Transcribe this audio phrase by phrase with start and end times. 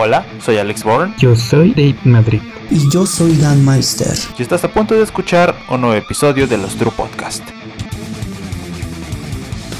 [0.00, 1.12] Hola, soy Alex Bourne.
[1.18, 2.40] Yo soy Dave Madrid.
[2.70, 4.16] Y yo soy Dan Meister.
[4.38, 7.42] Y estás a punto de escuchar un nuevo episodio de los True Podcast.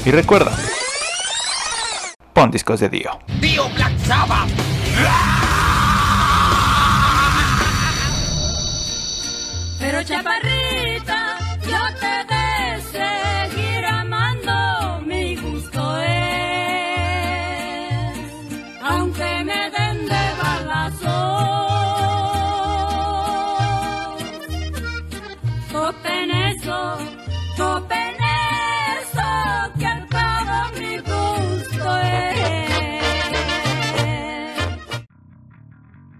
[0.05, 0.51] Y recuerda,
[2.33, 3.17] pon discos de Dio.
[3.39, 4.49] Dio Black Sabbath.
[9.79, 10.58] Pero chaparrita,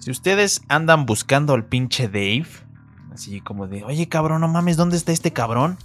[0.10, 2.48] Ustedes andan buscando al pinche Dave,
[3.14, 5.78] así como de, oye cabrón, no mames, ¿dónde está este cabrón?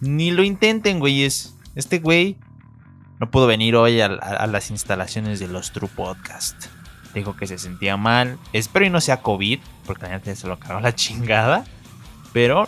[0.00, 1.54] Ni lo intenten, güeyes.
[1.76, 2.36] Este güey
[3.20, 6.66] no pudo venir hoy a, las instalaciones de los True Podcast.
[7.14, 8.38] Dijo que se sentía mal.
[8.52, 11.64] Espero y no sea COVID, porque neta se lo cagó la chingada.
[12.32, 12.66] Pero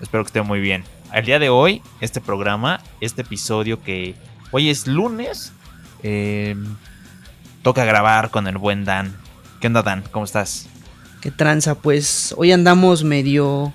[0.00, 0.84] espero que esté muy bien.
[1.12, 4.16] Al día de hoy, este programa, este episodio que
[4.50, 5.52] hoy es lunes,
[6.02, 6.56] eh,
[7.62, 9.23] toca grabar con el buen Dan.
[9.64, 10.04] ¿Qué onda, Dan?
[10.10, 10.66] ¿Cómo estás?
[11.22, 11.74] ¿Qué tranza?
[11.74, 13.72] Pues hoy andamos medio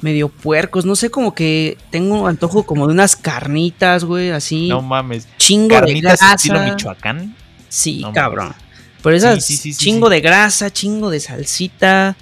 [0.00, 4.66] medio puercos, no sé, como que tengo antojo como de unas carnitas, güey, así.
[4.66, 5.28] No mames.
[5.36, 6.34] chingo de Carnitas grasa.
[6.34, 7.36] estilo Michoacán.
[7.68, 8.52] Sí, No cabrón.
[9.00, 12.16] Pero esas Sí, sí, sí, sí, chingo de grasa, chingo de salsita,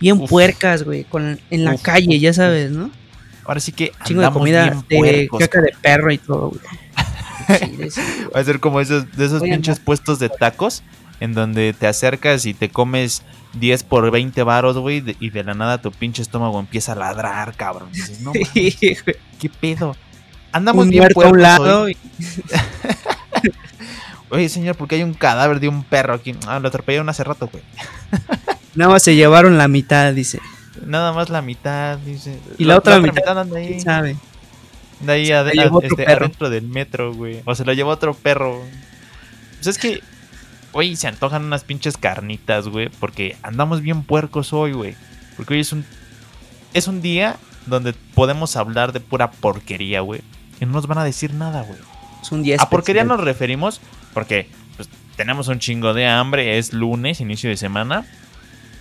[0.00, 0.30] bien Uf.
[0.30, 2.90] puercas, güey, con en la Uf, calle, ya sabes, ¿no?
[3.44, 6.62] Ahora sí que Chingo de comida bien de caca de perro y todo, güey.
[7.76, 7.92] De.
[8.34, 10.82] Va a ser como esos, de esos pinches puestos de tacos
[11.22, 13.22] en donde te acercas y te comes
[13.54, 17.54] 10 por 20 varos, güey, y de la nada tu pinche estómago empieza a ladrar,
[17.54, 17.90] cabrón.
[17.92, 19.16] Dices, no, mames, Sí, güey.
[19.40, 19.96] ¿qué pedo?
[20.50, 21.88] Andamos Un bien muerto a un lado.
[21.88, 21.96] y-
[24.30, 26.34] Oye, señor, porque hay un cadáver de un perro aquí.
[26.46, 27.62] Ah, lo atropellaron hace rato, güey.
[28.74, 30.40] Nada más se llevaron la mitad, dice.
[30.86, 32.38] Nada más la mitad, dice.
[32.56, 33.68] Y la otra mitad, anda ahí.
[33.68, 34.16] ¿Quién sabe?
[35.00, 35.30] De ahí
[35.82, 37.42] este, adentro del metro, güey.
[37.44, 38.62] O se lo llevó otro perro.
[39.56, 40.00] Pues es que,
[40.72, 42.88] hoy se antojan unas pinches carnitas, güey.
[43.00, 44.94] Porque andamos bien puercos hoy, güey.
[45.36, 45.84] Porque hoy es un.
[46.74, 50.22] Es un día donde podemos hablar de pura porquería, güey.
[50.60, 51.78] Y no nos van a decir nada, güey.
[52.22, 53.80] Es un día A porquería nos referimos
[54.14, 58.06] porque pues, tenemos un chingo de hambre, es lunes, inicio de semana.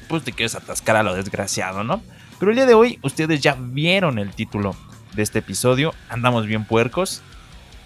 [0.08, 2.02] Pues te quieres atascar a lo desgraciado, ¿no?
[2.40, 4.76] Pero el día de hoy ustedes ya vieron el título
[5.14, 5.94] de este episodio.
[6.10, 7.22] Andamos bien puercos.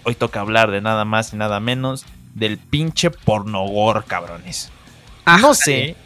[0.04, 2.04] Hoy toca hablar de nada más y nada menos
[2.36, 4.70] del pinche pornogor, cabrones.
[5.40, 5.96] No sé,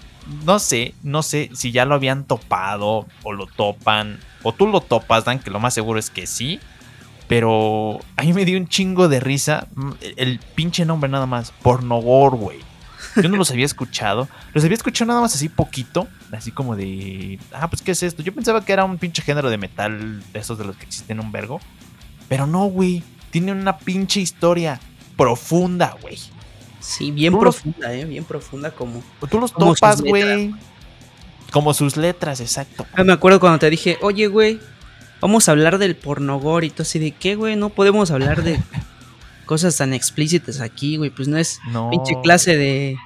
[0.45, 4.19] no sé, no sé si ya lo habían topado o lo topan.
[4.43, 6.61] O tú lo topas, Dan, que lo más seguro es que sí.
[7.27, 11.27] Pero a mí me dio un chingo de risa mm, el, el pinche nombre nada
[11.27, 11.53] más.
[11.63, 12.59] Pornogor, güey.
[13.17, 14.29] Yo no los había escuchado.
[14.55, 16.09] Los había escuchado nada más así poquito.
[16.33, 17.39] Así como de...
[17.53, 18.23] Ah, pues ¿qué es esto?
[18.23, 21.21] Yo pensaba que era un pinche género de metal de esos de los que existen
[21.21, 21.61] un vergo.
[22.29, 23.03] Pero no, güey.
[23.31, 24.81] Tiene una pinche historia
[25.25, 26.19] profunda, güey.
[26.81, 29.03] Sí, bien Tú los- profunda, eh, bien profunda como.
[29.31, 30.53] Tú los Como topas, güey.
[31.53, 32.87] Como sus letras, exacto.
[32.95, 34.61] Ah, me acuerdo cuando te dije, oye, güey,
[35.21, 38.59] vamos a hablar del pornogor y tú así de qué, güey, no podemos hablar de
[39.47, 41.91] cosas tan explícitas aquí, güey, pues no es No.
[41.91, 42.97] pinche clase de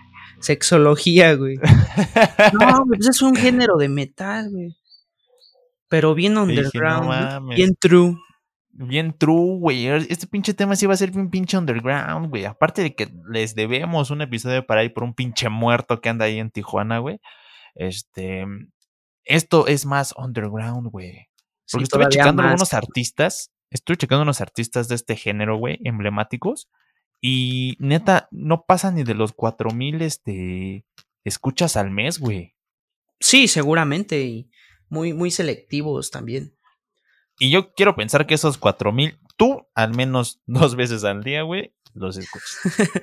[0.41, 1.57] sexología, güey.
[2.61, 4.77] No, pues es un género de metal, güey.
[5.89, 7.41] Pero bien underground, no ¿no?
[7.41, 7.57] mames.
[7.57, 8.17] bien true.
[8.77, 9.87] Bien true, güey.
[9.87, 12.45] Este pinche tema sí va a ser bien pinche underground, güey.
[12.45, 16.25] Aparte de que les debemos un episodio para ir por un pinche muerto que anda
[16.25, 17.21] ahí en Tijuana, güey.
[17.77, 18.45] Este.
[19.25, 21.29] Esto es más underground, güey.
[21.67, 22.51] Sí, Porque estuve todavía checando más.
[22.51, 23.53] algunos artistas.
[23.71, 26.69] Estuve checando unos artistas de este género, güey, emblemáticos.
[27.21, 30.85] Y neta, no pasan ni de los 4000 este,
[31.25, 32.55] escuchas al mes, güey.
[33.21, 34.51] Sí, seguramente, y
[34.89, 36.54] muy, muy selectivos también.
[37.39, 41.75] Y yo quiero pensar que esos 4000, tú al menos dos veces al día, güey,
[41.95, 42.59] los escuchas.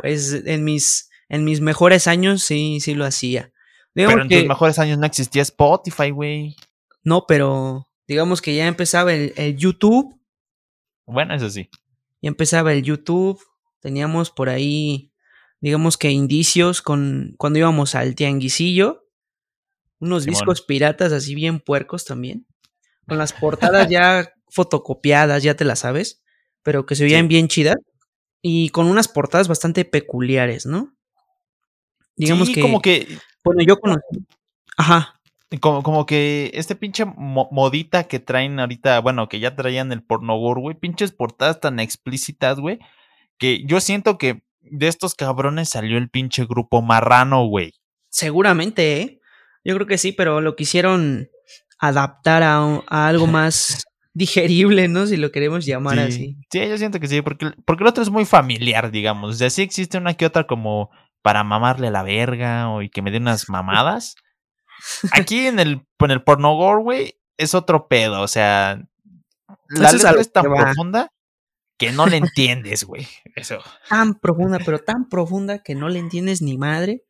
[0.00, 3.52] Pues en mis, en mis mejores años sí, sí lo hacía.
[3.96, 6.54] Digamos Pero en que- tus mejores años no existía Spotify, güey.
[7.02, 10.16] No, pero digamos que ya empezaba el, el YouTube,
[11.04, 11.68] Bueno, eso sí.
[12.22, 13.40] ya empezaba el YouTube,
[13.80, 15.10] teníamos por ahí,
[15.60, 19.04] digamos que indicios con cuando íbamos al tianguisillo,
[19.98, 20.34] unos Simón.
[20.38, 22.46] discos piratas así bien puercos también,
[23.08, 26.22] con las portadas ya fotocopiadas, ya te las sabes,
[26.62, 27.28] pero que se veían Sí.
[27.28, 27.76] bien chidas
[28.42, 30.94] y con unas portadas bastante peculiares, ¿no?
[32.16, 33.06] Digamos sí, que, como que
[33.44, 34.02] bueno, yo conocí,
[34.76, 35.20] ajá,
[35.60, 40.02] Como, como que este pinche mo- modita que traen ahorita, bueno, que ya traían el
[40.02, 42.78] pornogor, güey, pinches portadas tan explícitas, güey,
[43.38, 47.72] que yo siento que de estos cabrones salió el pinche grupo marrano, güey.
[48.10, 49.20] Seguramente, ¿eh?
[49.64, 51.28] Yo creo que sí, pero lo quisieron
[51.78, 53.84] adaptar a, algo más
[54.14, 55.06] digerible, ¿no?
[55.06, 56.00] Si lo queremos llamar sí.
[56.00, 56.36] así.
[56.50, 59.34] Sí, yo siento que sí, porque, porque el otro es muy familiar, digamos.
[59.34, 60.90] O sea, sí existe una que otra como
[61.22, 64.16] para mamarle la verga o y que me dé unas mamadas.
[65.12, 68.22] Aquí en el, en el pornogor, güey, es otro pedo.
[68.22, 68.82] O sea,
[69.68, 71.12] la Eso es letra tan que profunda
[71.78, 73.06] que no le entiendes, güey.
[73.36, 73.60] Eso.
[73.88, 77.04] Tan profunda, pero tan profunda que no le entiendes ni madre,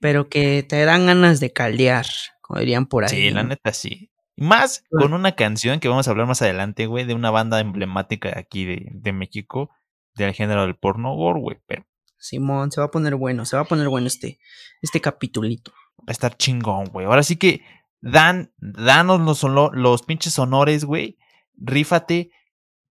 [0.00, 2.06] pero que te dan ganas de caldear,
[2.48, 3.10] como dirían por ahí.
[3.10, 3.50] Sí, la ¿no?
[3.50, 4.10] neta sí.
[4.36, 5.04] Y Más Bueno.
[5.10, 8.40] con una canción que vamos a hablar más adelante, güey, de una banda emblemática de
[8.40, 9.70] aquí de, de México,
[10.14, 11.58] del género del porno gore, güey.
[11.66, 11.84] Pero
[12.18, 14.38] Simón, se va a poner bueno, se va a poner bueno este,
[14.82, 15.72] este capitulito.
[16.00, 17.06] va a estar chingón, güey.
[17.06, 17.62] Ahora sí que
[18.00, 21.18] dan, danos los, los pinches honores, güey.
[21.54, 22.30] Rífate.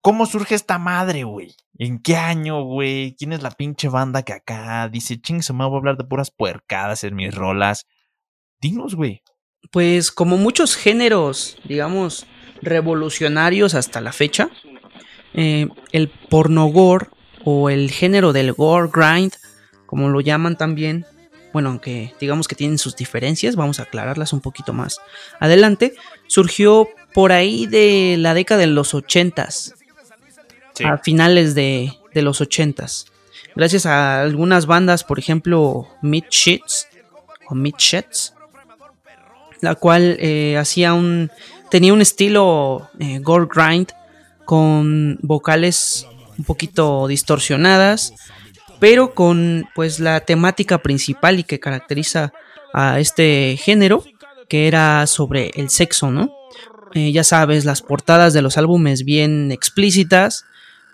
[0.00, 1.56] ¿Cómo surge esta madre, güey?
[1.78, 3.16] ¿En qué año, güey?
[3.16, 6.04] ¿Quién es la pinche banda que acá dice, ching, se me voy a hablar de
[6.04, 7.86] puras puercadas en mis rolas?
[8.60, 9.22] Dinos, güey.
[9.70, 12.26] Pues como muchos géneros, digamos,
[12.62, 14.48] revolucionarios hasta la fecha,
[15.34, 17.08] eh, el pornogore
[17.44, 19.32] o el género del gore grind,
[19.86, 21.04] como lo llaman también,
[21.52, 24.98] bueno, aunque digamos que tienen sus diferencias, vamos a aclararlas un poquito más
[25.40, 25.94] adelante,
[26.26, 29.74] surgió por ahí de la década de los ochentas,
[30.74, 30.84] Sí.
[30.84, 33.06] a finales de, de los ochentas.
[33.54, 36.88] Gracias a algunas bandas, por ejemplo, Mid Shits
[37.48, 38.34] o Mid Shits,
[39.66, 41.28] la cual eh, hacía un
[41.72, 43.88] tenía un estilo eh, grind
[44.44, 46.06] con vocales
[46.38, 48.14] un poquito distorsionadas,
[48.78, 52.32] pero con pues la temática principal y que caracteriza
[52.72, 54.04] a este género,
[54.48, 56.30] que era sobre el sexo, ¿no?
[56.94, 60.44] Eh, ya sabes, las portadas de los álbumes bien explícitas,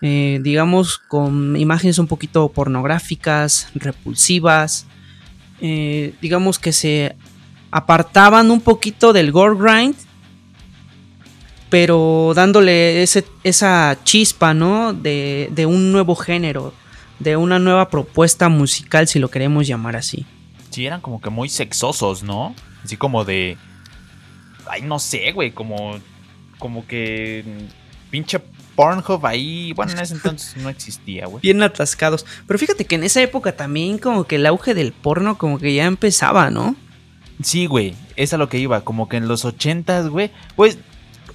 [0.00, 4.86] eh, digamos, con imágenes un poquito pornográficas, repulsivas,
[5.60, 7.14] digamos que se
[7.72, 9.96] apartaban un poquito del gore grind,
[11.70, 14.92] pero dándole ese, esa chispa, ¿no?
[14.92, 16.74] De, de un nuevo género,
[17.18, 20.26] de una nueva propuesta musical, si lo queremos llamar así.
[20.70, 22.54] Sí, eran como que muy sexosos, ¿no?
[22.84, 23.56] Así como de.
[24.66, 25.52] Ay, no sé, güey.
[25.52, 25.98] Como.
[26.58, 27.44] Como que.
[28.10, 28.38] Pinche
[28.74, 29.72] Pornhub ahí.
[29.72, 31.40] Bueno, en ese entonces no existía, güey.
[31.42, 32.26] Bien atascados.
[32.46, 35.74] Pero fíjate que en esa época también como que el auge del porno como que
[35.74, 36.76] ya empezaba, ¿no?
[37.42, 37.94] Sí, güey.
[38.16, 38.82] Es a lo que iba.
[38.82, 40.30] Como que en los ochentas, güey.
[40.56, 40.78] Pues.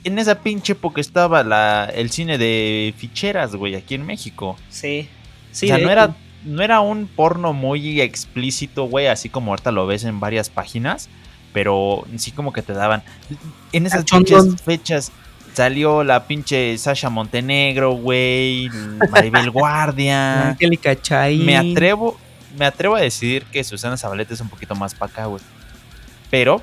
[0.04, 4.56] En esa pinche época estaba la, el cine de ficheras, güey, aquí en México.
[4.70, 5.10] Sí.
[5.52, 6.16] Sí, o sea, no era,
[6.46, 11.10] no era un porno muy explícito, güey, así como ahorita lo ves en varias páginas,
[11.52, 13.04] pero sí como que te daban.
[13.74, 14.46] En esas Cachondón.
[14.46, 15.12] pinches fechas
[15.54, 18.70] salió la pinche Sasha Montenegro, güey,
[19.10, 20.50] Maribel Guardia.
[20.50, 21.40] Angélica Chay.
[21.40, 22.18] Me atrevo,
[22.58, 25.42] me atrevo a decir que Susana Zabaleta es un poquito más para acá, güey.
[26.30, 26.62] Pero,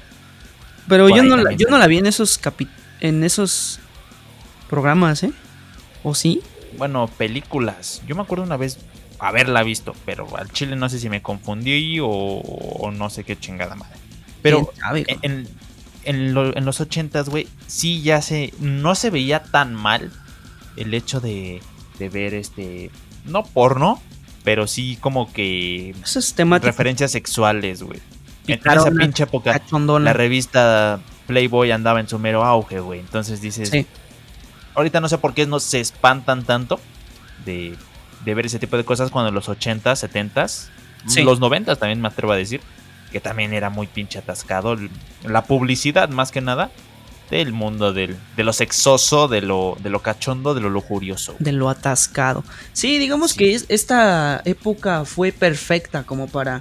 [0.89, 2.69] Pero yo no, la, yo no la vi en esos capi
[3.01, 3.81] en esos
[4.69, 5.33] programas, ¿eh?
[6.03, 6.41] ¿O sí?
[6.77, 8.03] bueno, películas.
[8.07, 8.79] Yo me acuerdo una vez
[9.21, 13.39] haberla visto, pero al chile no sé si me confundí o, o no sé qué
[13.39, 13.97] chingada madre.
[14.43, 15.19] Pero ¿Quién sabe, güey?
[15.23, 15.49] en,
[16.05, 18.53] en, lo- en los ochentas, güey, sí ya se.
[18.59, 20.11] No se veía tan mal
[20.77, 21.63] el hecho de,
[21.99, 22.91] de ver este.
[23.25, 24.03] No porno,
[24.43, 25.95] pero sí como que.
[26.03, 28.01] Esas temáticas Referencias sexuales, güey.
[28.46, 29.60] En, esa pinche época,
[30.01, 33.01] la revista Playboy andaba en su mero auge, güey.
[33.01, 33.70] Entonces dices.
[33.70, 33.86] Sí.
[34.74, 36.81] Ahorita no sé por qué no se espantan tanto
[37.44, 37.77] de,
[38.24, 40.69] de ver ese tipo de cosas cuando en los 80s, 70s,
[41.06, 41.22] Sí.
[41.22, 42.60] los 90s también me atrevo a decir,
[43.13, 44.77] que también era muy pinche atascado.
[45.22, 46.70] La publicidad, más que nada,
[47.31, 51.34] del mundo del, de lo sexoso, de lo, de lo cachondo, de lo lujurioso.
[51.39, 52.43] de lo atascado.
[52.72, 53.39] Sí, digamos Sí.
[53.39, 56.60] que es- esta época fue perfecta como para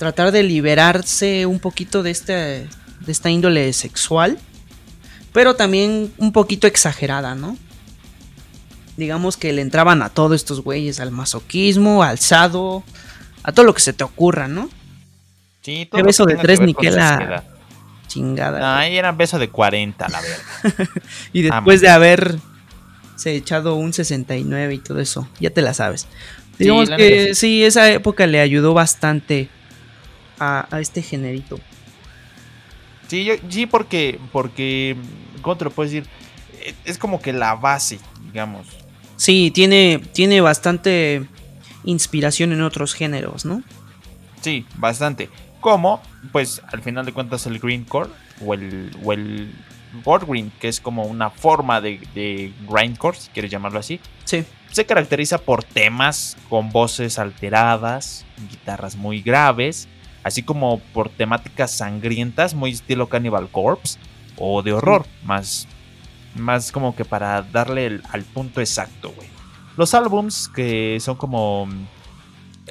[0.00, 4.38] tratar de liberarse un poquito de este de esta índole sexual,
[5.34, 7.58] pero también un poquito exagerada, ¿no?
[8.96, 12.82] Digamos que le entraban a todos estos güeyes, al masoquismo, al sado,
[13.42, 14.70] a todo lo que se te ocurra, ¿no?
[15.60, 17.44] Sí, Qué beso que de tres ni que la-.
[18.06, 18.78] Chingada.
[18.78, 20.88] Ahí era beso de 40, la verdad.
[21.34, 22.38] y ah, después de haber
[23.16, 26.06] se echado un 69 y todo eso, ya te la sabes.
[26.58, 27.64] Digamos que sí.
[27.64, 29.50] esa época le ayudó bastante
[30.40, 31.60] a, a este generito.
[33.08, 34.96] Sí, yo, sí, porque, porque,
[35.42, 36.06] ¿cómo te lo puedo decir?
[36.84, 38.66] Es como que la base, digamos.
[39.16, 41.26] Sí, tiene, tiene bastante
[41.84, 43.62] inspiración en otros géneros, ¿no?
[44.40, 45.28] Sí, bastante.
[45.60, 46.00] Como,
[46.32, 48.10] pues, al final de cuentas el greencore
[48.44, 49.52] o el, o el
[50.04, 54.44] board green, que es como una forma de, de grindcore, si quieres llamarlo así, Sí.
[54.70, 59.88] se caracteriza por temas con voces alteradas, guitarras muy graves,
[60.22, 63.98] así como por temáticas sangrientas, muy estilo Cannibal Corpse,
[64.36, 65.66] o de horror, más,
[66.36, 69.28] más como que para darle el- al punto exacto, güey.
[69.76, 71.68] Los álbums que son como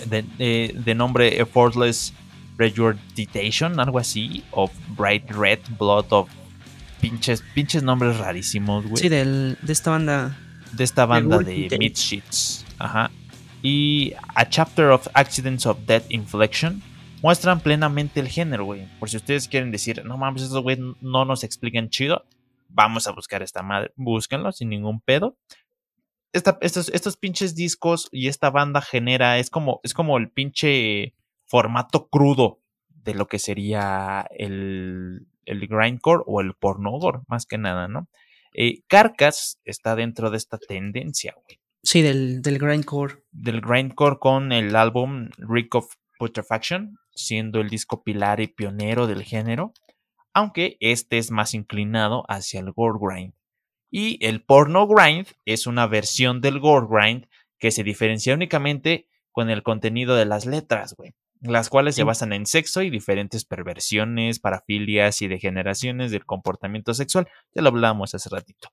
[0.07, 2.13] de, de- de nombre Effortless
[2.57, 6.29] Regurgitation, algo así, of Bright Red Blood of
[7.01, 10.37] pinches, pinches nombres rarísimos, güey Sí, del, de esta banda.
[10.73, 11.75] de esta banda de.
[11.79, 12.65] Midsheets.
[12.77, 13.09] Ajá.
[13.61, 16.81] Y A Chapter of Accidents of Death Inflection
[17.21, 18.87] muestran plenamente el género, güey.
[18.99, 22.25] Por si ustedes quieren decir, no mames, esos güey no nos explican chido,
[22.69, 23.91] vamos a buscar esta madre.
[23.95, 25.37] Búsquenlo sin ningún pedo.
[26.31, 31.15] Esta- estos, estos pinches discos y esta banda genera, es como, es como el pinche
[31.47, 37.87] formato crudo de lo que sería el, el grindcore o el pornogore, más que nada,
[37.87, 38.07] ¿no?
[38.53, 41.59] Eh, Carcass está dentro de esta tendencia, güey.
[41.81, 43.23] Sí, del, del grindcore.
[43.31, 49.23] Del grindcore con el álbum Rick of Putrefaction, siendo el disco pilar y pionero del
[49.23, 49.73] género,
[50.33, 53.33] aunque este es más inclinado hacia el gore grind.
[53.91, 59.49] Y el porno grind es una versión del gore grind que se diferencia únicamente con
[59.49, 61.13] el contenido de las letras, güey.
[61.41, 67.27] Las cuales se basan en sexo y diferentes perversiones, parafilias y degeneraciones del comportamiento sexual.
[67.53, 68.69] Ya lo hablamos hace ratito.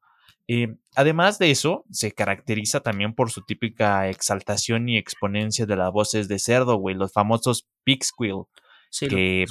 [0.49, 5.91] Eh, además de eso, se caracteriza también por su típica exaltación y exponencia de las
[5.93, 8.45] voces de cerdo, güey, los famosos pig squeal,
[8.91, 9.45] Sí, lo- que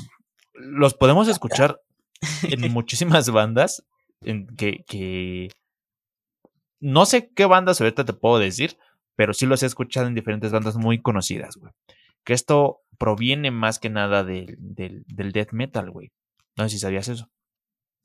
[0.54, 1.82] los podemos escuchar
[2.44, 3.86] en muchísimas bandas,
[4.22, 5.50] en que, que
[6.80, 8.78] no sé qué bandas ahorita te puedo decir,
[9.16, 11.72] pero sí los he escuchado en diferentes bandas muy conocidas, güey.
[12.24, 16.12] Que esto proviene más que nada del, del, del death metal, güey.
[16.58, 17.30] No sé si sabías eso.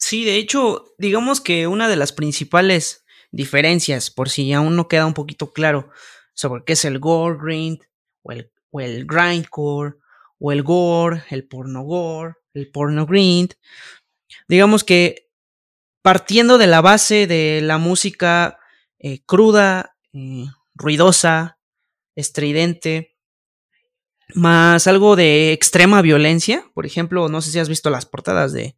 [0.01, 5.07] Sí, de hecho, digamos que una de las principales diferencias, por si aún no queda
[5.07, 5.91] un poquito claro
[6.35, 7.81] sobre qué es el gore grind,
[8.23, 9.97] o el, o el grindcore,
[10.39, 13.53] o el gore, el porno gore, el porno grind,
[14.49, 15.29] digamos que
[16.03, 18.59] partiendo de la base de la música
[18.99, 21.59] eh, cruda, eh, ruidosa,
[22.17, 23.17] estridente,
[24.35, 28.77] más algo de extrema violencia, por ejemplo, no sé si has visto las portadas de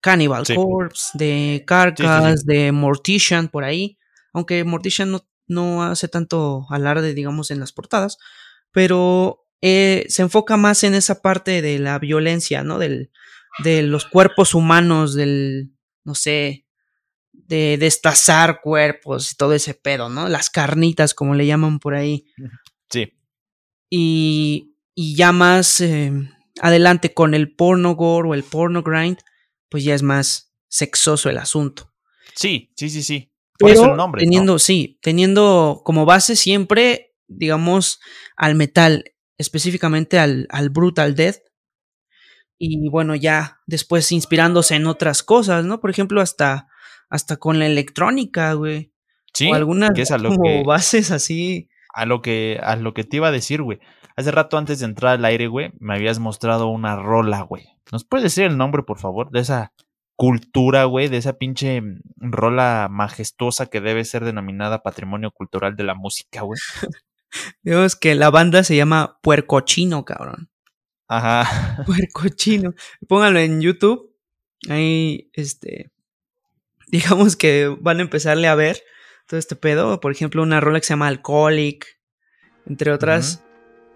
[0.00, 0.54] Cannibal Sí.
[0.54, 3.98] Corpse, de Carcass, de Mortician, por ahí.
[4.32, 8.18] Aunque Mortician no, no hace tanto alarde, digamos, en las portadas.
[8.72, 12.78] Pero eh, se enfoca más en esa parte de la violencia, ¿no?
[12.78, 13.10] Del,
[13.64, 15.72] de los cuerpos humanos, del,
[16.04, 16.64] no sé,
[17.32, 20.28] de destazar cuerpos y todo ese pedo, ¿no?
[20.28, 22.26] Las carnitas, como le llaman por ahí.
[22.90, 23.14] Sí.
[23.90, 26.12] Y, y ya más eh,
[26.60, 29.18] adelante con el porno gore o el porno grind,
[29.68, 31.92] pues ya es más sexoso el asunto.
[32.34, 33.32] Sí, sí, sí, sí.
[33.58, 34.20] Por eso Pero el nombre.
[34.20, 34.24] ¿no?
[34.24, 38.00] teniendo, sí, teniendo como base siempre, digamos,
[38.36, 41.38] al metal, específicamente al, al brutal death.
[42.58, 45.80] Y bueno, ya después inspirándose en otras cosas, ¿no?
[45.80, 46.68] Por ejemplo, hasta,
[47.08, 48.92] hasta con la electrónica, güey.
[49.32, 51.68] Sí, o algunas que es a lo como que, bases así.
[51.94, 53.78] a lo que a lo que te iba a decir, güey.
[54.18, 57.68] Hace rato antes de entrar al aire, güey, me habías mostrado una rola, güey.
[57.92, 59.72] ¿Nos puedes decir el nombre, por favor, de esa
[60.16, 65.84] cultura, güey, de esa pinche mm, rola majestuosa que debe ser denominada Patrimonio Cultural de
[65.84, 66.58] la Música, güey?
[67.62, 70.50] Digamos que la banda se llama Puercochino, cabrón.
[71.06, 71.84] Ajá.
[71.86, 72.74] Puercochino.
[73.06, 74.12] Pónganlo en YouTube.
[74.68, 75.92] Ahí, este.
[76.88, 78.82] Digamos que van a empezarle a ver
[79.28, 80.00] todo este pedo.
[80.00, 82.00] Por ejemplo, una rola que se llama Alcoholic.
[82.66, 83.44] Entre otras.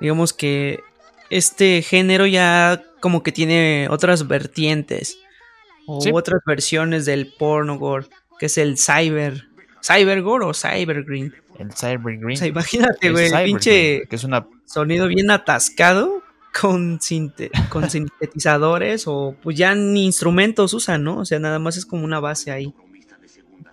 [0.03, 0.81] Digamos que
[1.31, 5.19] este género ya como que tiene otras vertientes.
[5.87, 6.11] O Sí.
[6.13, 8.07] otras versiones del porno gore.
[8.39, 9.49] Que es el cyber.
[9.83, 11.35] ¿Cybergore o cybergreen?
[11.59, 12.33] El Cyber Green.
[12.33, 13.27] O sea, imagínate, güey.
[13.27, 16.23] el Pinche que es una sonido bien atascado
[16.61, 21.19] con, sinte- con sintetizadores o pues ya ni instrumentos usan, ¿no?
[21.19, 22.73] O sea, nada más es como una base ahí.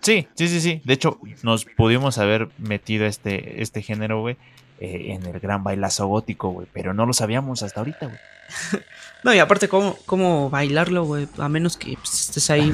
[0.02, 0.82] Sí, sí, sí, sí.
[0.86, 4.38] De hecho, nos pudimos haber metido este, este género, güey,
[4.80, 6.68] eh, en el gran bailazo gótico, güey.
[6.74, 8.20] Pero no lo sabíamos hasta ahorita, güey.
[9.22, 11.28] No, y aparte, ¿cómo, cómo bailarlo, güey?
[11.40, 12.74] A menos que pues, estés ahí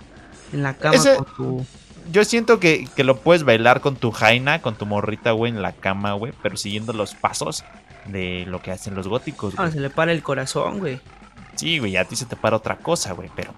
[0.52, 1.66] en la cama Ese- con tu...
[2.12, 5.62] Yo siento que, que lo puedes bailar con tu jaina, con tu morrita, güey, en
[5.62, 7.64] la cama, güey, pero siguiendo los pasos
[8.04, 11.00] de lo que hacen los góticos, Ah, se le para el corazón, güey.
[11.56, 13.52] Sí, güey, a ti se te para otra cosa, güey, pero.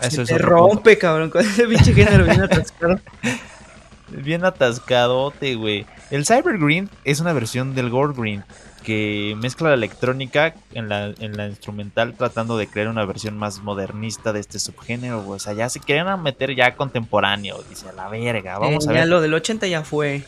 [0.00, 3.00] Se es te rompe, cabrón, con ese pinche género bien atascado.
[4.08, 5.86] Bien atascadote, güey.
[6.10, 8.44] El Cyber Green es una versión del Gore Green
[8.84, 13.62] que mezcla la electrónica en la, en la instrumental tratando de crear una versión más
[13.62, 15.26] modernista de este subgénero.
[15.28, 18.58] O sea, ya se querían meter ya contemporáneo, dice a la verga.
[18.58, 19.08] Vamos Eh, a ya ver.
[19.08, 20.24] lo del 80 ya fue.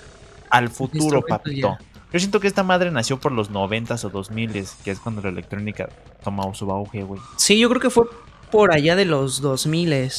[0.50, 1.78] al futuro, instrumentos papito.
[2.12, 5.30] Yo siento que esta madre nació por los 90s o 2000s, que es cuando la
[5.30, 5.88] electrónica
[6.22, 7.20] toma su auge, güey.
[7.38, 8.04] Sí, yo creo que fue
[8.50, 10.12] por allá de los 2000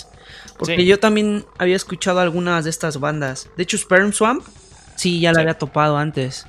[0.58, 0.86] Porque Sí.
[0.88, 3.48] yo también había escuchado algunas de estas bandas.
[3.58, 4.44] De hecho, Sperm Swamp,
[4.96, 5.42] sí, ya la Sí.
[5.42, 6.46] había topado antes.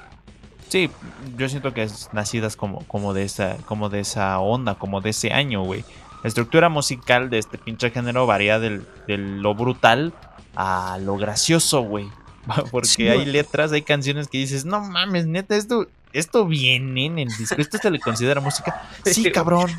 [0.69, 0.91] Sí,
[1.37, 5.11] yo siento que es nacidas como, como, de esa, como de esa onda, como de
[5.11, 5.85] ese año, güey.
[6.23, 10.13] La estructura musical de este pinche género varía del, de lo brutal
[10.57, 12.09] a lo gracioso, güey.
[12.71, 17.19] Porque Sí, hay letras, hay canciones que dices, no mames, neta, esto, esto viene en
[17.21, 17.57] el disco.
[17.59, 18.83] ¿Esto se le considera música?
[19.05, 19.71] Sí, cabrón.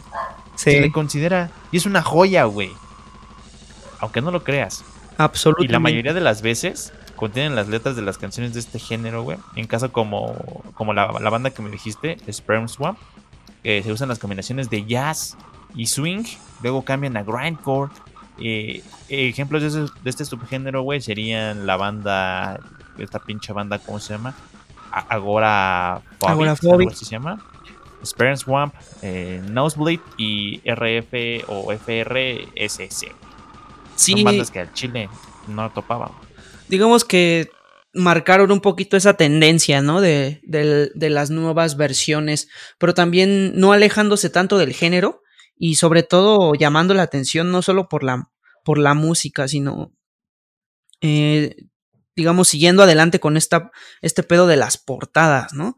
[0.55, 1.49] Se le considera.
[1.71, 2.71] Y es una joya, güey.
[3.99, 4.83] Aunque no lo creas.
[5.17, 5.71] absolutamente.
[5.71, 9.23] Y la mayoría de las veces contienen las letras de las canciones de este género,
[9.23, 9.37] güey.
[9.55, 10.35] En caso como,
[10.73, 12.97] como la, la banda que me dijiste, Sperm Swamp,
[13.63, 15.37] que se usan las combinaciones de jazz
[15.75, 16.23] y swing,
[16.61, 17.91] luego cambian a grindcore.
[18.37, 22.59] Eh, ejemplos de, de este subgénero, güey, serían la banda,
[22.97, 24.35] esta pinche banda, ¿cómo se llama?
[24.91, 26.93] Agora Agoraphobic.
[26.93, 27.39] se llama.
[28.05, 33.11] Sperm Swamp, eh, Nosebleed y RF o FRSC.
[33.95, 35.09] Sí, Son bandas que al chile
[35.47, 36.11] no topaban.
[36.67, 37.49] Digamos que
[37.93, 40.01] marcaron un poquito esa tendencia, ¿no?
[40.01, 45.21] De, del- de las nuevas versiones, pero también no alejándose tanto del género
[45.57, 48.29] y sobre todo llamando la atención no solo por la,
[48.65, 49.93] por la música, sino,
[51.01, 51.55] eh,
[52.15, 55.77] digamos, siguiendo adelante con esta, este pedo de las portadas, ¿no?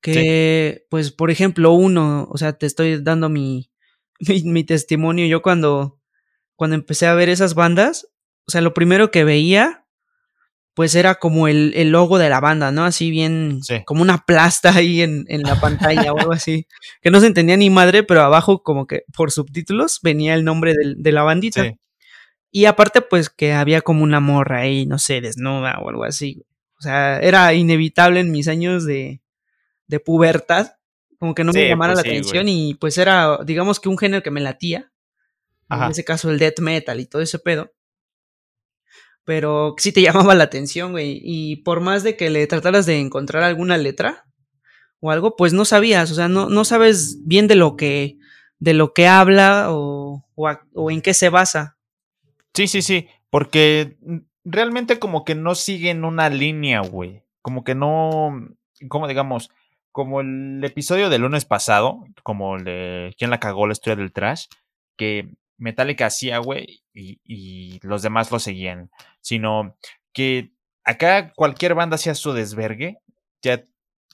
[0.00, 3.70] Que, pues, por ejemplo, uno, o sea, te estoy dando mi,
[4.20, 6.00] mi, mi testimonio, yo cuando,
[6.56, 8.08] cuando empecé a ver esas bandas,
[8.46, 9.85] o sea, lo primero que veía,
[10.76, 12.84] pues era como el, el logo de la banda, ¿no?
[12.84, 13.82] Así bien, Sí.
[13.86, 16.66] como una plasta ahí en, en la pantalla o algo así,
[17.02, 20.74] que no se entendía ni madre, pero abajo como que por subtítulos venía el nombre
[20.74, 21.64] del- de la bandita.
[21.64, 21.70] Sí.
[22.52, 26.44] Y aparte, pues que había como una morra ahí, no sé, desnuda o algo así.
[26.78, 29.22] O sea, era inevitable en mis años de,
[29.86, 30.72] de pubertad,
[31.18, 32.68] como que no me llamara pues la atención güey.
[32.70, 34.92] y pues era, digamos que un género que me latía.
[35.70, 35.86] Ajá.
[35.86, 37.72] En ese caso el death metal y todo ese pedo.
[39.26, 41.20] Pero sí te llamaba la atención, güey.
[41.22, 44.24] Y por más de que le trataras de encontrar alguna letra
[45.00, 48.18] o algo, pues no sabías, o sea, no, no sabes bien de lo que,
[48.58, 51.76] de lo que habla o, o, en qué se basa.
[52.54, 53.08] Sí, sí, sí.
[53.30, 53.98] Porque
[54.44, 57.22] realmente como que no siguen una línea, güey.
[57.42, 58.48] Como que no.
[58.88, 59.50] Como digamos.
[59.92, 62.04] Como el episodio del lunes pasado.
[62.22, 64.46] Como el de ¿Quién la cagó la historia del trash?
[64.96, 66.82] Que Metallica hacía, güey.
[66.94, 68.90] Y, y los demás lo seguían.
[69.26, 69.76] Sino
[70.12, 70.52] que
[70.84, 72.98] acá cualquier banda hacía su desvergue.
[73.42, 73.64] Ya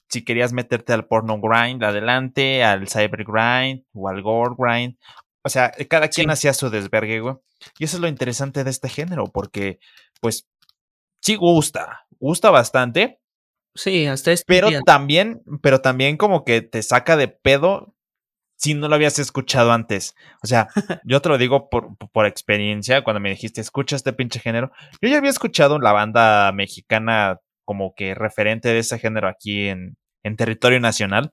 [0.09, 4.96] si querías meterte al porno grind, adelante, al cyber grind o al gore grind.
[5.44, 6.33] O sea, cada quien Sí.
[6.33, 7.35] hacía su desvergue, güey.
[7.79, 9.81] Y eso es lo interesante de este género, porque,
[10.22, 10.48] pues,
[11.20, 13.18] sí gusta, gusta bastante,
[13.75, 14.81] Sí, hasta este pero día.
[14.87, 17.94] también, pero también como que te saca de pedo
[18.62, 20.14] si no lo habías escuchado antes.
[20.42, 20.68] O sea,
[21.05, 24.70] yo te lo digo por, por experiencia, cuando me dijiste, escucha este pinche género.
[25.01, 29.96] Yo ya había escuchado la banda mexicana como que referente de ese género aquí en,
[30.22, 31.33] en territorio nacional.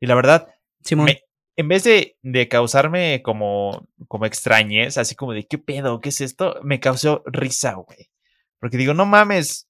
[0.00, 0.48] Y la verdad,
[0.84, 1.06] Simón.
[1.06, 1.20] me-
[1.56, 6.20] en vez de, de causarme como, como extrañez, así como de qué pedo, qué es
[6.20, 8.10] esto, me causó risa, güey.
[8.58, 9.68] Porque digo, no mames,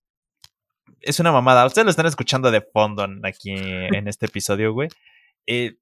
[1.02, 1.66] es una mamada.
[1.66, 4.88] Ustedes lo están escuchando de fondo aquí en este episodio, güey.
[5.46, 5.74] Eh,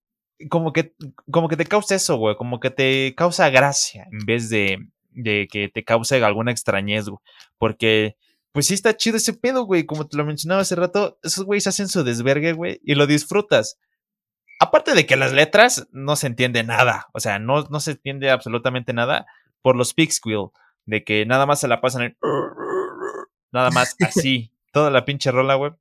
[0.48, 0.94] como que,
[1.30, 2.36] como que te causa eso, güey.
[2.36, 7.20] Como que te causa gracia en vez de, de que te cause alguna extrañez, güey.
[7.58, 8.16] Porque,
[8.52, 9.84] pues sí está chido ese pedo, güey.
[9.84, 13.78] Como te lo mencionaba hace rato, esos güeyes hacen su desvergue, güey, y lo disfrutas.
[14.60, 17.08] Aparte de que las letras no se entiende nada.
[17.12, 19.26] O sea, no, no se entiende absolutamente nada
[19.60, 20.50] por los pig squeal.
[20.84, 22.18] De que nada más se la pasan en.
[23.52, 24.50] Nada más así.
[24.72, 25.72] toda la pinche rola, güey.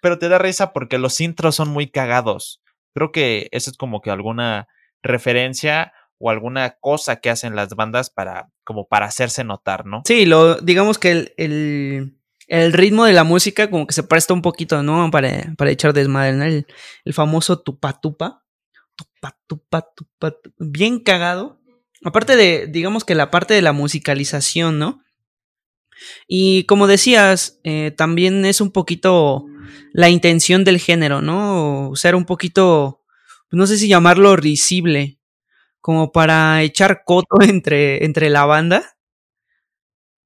[0.00, 2.62] Pero te da risa porque los intros son muy cagados.
[2.94, 4.66] Creo que eso es como que alguna
[5.02, 10.02] referencia o alguna cosa que hacen las bandas para, como para hacerse notar, ¿no?
[10.04, 12.14] Sí, lo, digamos que el,
[12.48, 15.10] el, ritmo de la música como que se presta un poquito, ¿no?
[15.10, 16.44] Para, para echar desmadre, ¿no?
[16.44, 16.66] El,
[17.04, 18.44] el famoso tupa tupa.
[18.96, 20.30] Tupa tupa tupa.
[20.32, 21.60] tu- Bien cagado.
[22.04, 25.02] Aparte de, digamos que la parte de la musicalización, ¿no?
[26.26, 29.46] Y como decías, eh, también es un poquito
[29.92, 31.92] la intención del género, ¿no?
[31.94, 33.02] Ser un poquito,
[33.50, 35.18] no sé si llamarlo risible,
[35.80, 38.96] como para echar coto entre, entre la banda.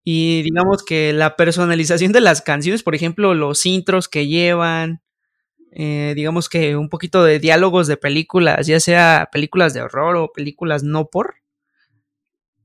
[0.04, 5.00] Y digamos que la personalización de las canciones, por ejemplo, los intros que llevan,
[5.72, 10.32] eh, digamos que un poquito de diálogos de películas, ya sea películas de horror o
[10.32, 11.36] películas no por,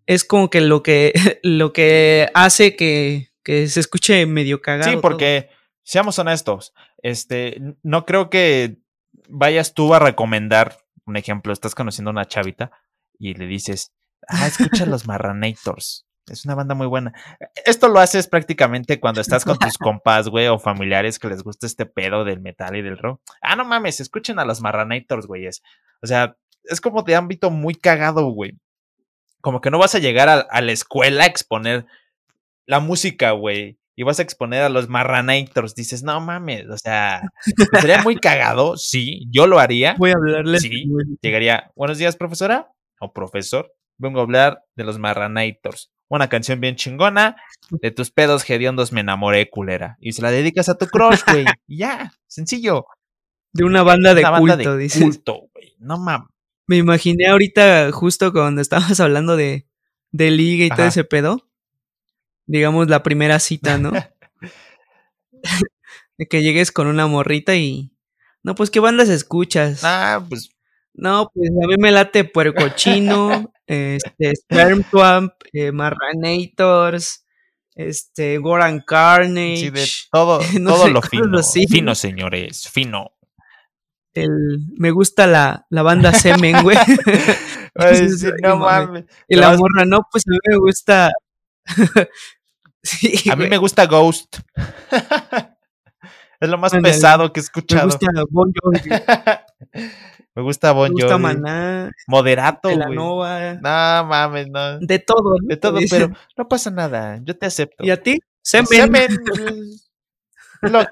[0.08, 4.90] es como que lo que, lo que hace que, que se escuche medio cagado.
[4.90, 5.02] Sí, todo.
[5.02, 5.50] porque
[5.84, 8.80] seamos honestos, este, no creo que
[9.30, 12.72] vayas tú a recomendar, un ejemplo, estás conociendo a una chavita
[13.20, 13.94] y le dices,
[14.28, 16.06] ah, escucha los Marranators.
[16.28, 17.14] Es una banda muy buena.
[17.66, 21.66] Esto lo haces prácticamente cuando estás con tus compas, güey, o familiares que les gusta
[21.66, 23.22] este pedo del metal y del rock.
[23.42, 25.64] Ah, no mames, escuchen a los Marranators, güeyes.
[26.02, 28.58] O sea, es como de ámbito muy cagado, güey.
[29.48, 31.86] Como que no vas a llegar a, a la escuela a exponer
[32.66, 33.80] la música, güey.
[33.96, 35.74] Y vas a exponer a los Marranators.
[35.74, 37.22] Dices, no mames, o sea,
[37.80, 38.76] sería muy cagado.
[38.76, 39.96] Sí, yo lo haría.
[39.98, 40.60] Voy a hablarle.
[40.60, 40.84] Sí.
[41.22, 43.74] Llegaría, buenos días, profesora o profesor.
[43.98, 45.92] Vengo a hablar de los Marranators.
[46.10, 47.38] Una canción bien chingona.
[47.70, 49.96] De tus pedos hediondos me enamoré, culera.
[50.02, 51.46] Y se la dedicas a tu crush, güey.
[51.68, 52.86] Y ya, sencillo.
[53.54, 55.02] De una banda de Una banda culto, de dices.
[55.04, 55.74] culto, güey.
[55.80, 56.28] No mames.
[56.68, 59.68] Me imaginé ahorita, justo cuando estabas hablando de,
[60.12, 61.48] de liga y todo ese pedo.
[62.46, 63.92] Digamos la primera cita, ¿no?
[66.18, 67.92] de que llegues con una morrita y.
[68.44, 69.82] No, pues qué bandas escuchas.
[69.84, 70.50] Ah, pues
[70.94, 77.26] No, pues a mí me late Puercochino, este, Sperm Swamp, eh, Marranators,
[77.76, 81.44] este, Goran Carnage, sí, de todo, no todo sé, lo fino.
[81.44, 83.17] Fino, señores, fino.
[84.24, 86.78] El, me gusta la, la banda Semen, güey.
[87.80, 89.06] Sí, "Ay, no mames".
[89.28, 91.12] y la vas- morra, no, pues a mí me gusta.
[92.84, 94.38] sí, A mí güey, me gusta Ghost.
[96.40, 97.86] es lo más pesado que he me escuchado.
[97.86, 98.90] gusta Bon Jovi,
[100.36, 101.24] me gusta Bon me gusta Jovi.
[101.24, 102.80] Maná, Moderato, güey.
[102.80, 104.80] Telanova, No mames, no.
[104.80, 105.36] de todo.
[105.42, 105.48] ¿no?
[105.48, 107.20] De todo, pero no pasa nada.
[107.24, 107.84] Yo te acepto.
[107.86, 108.20] ¿Y a ti?
[108.42, 108.68] Semen.
[108.68, 109.18] Semen,
[110.62, 110.86] lo,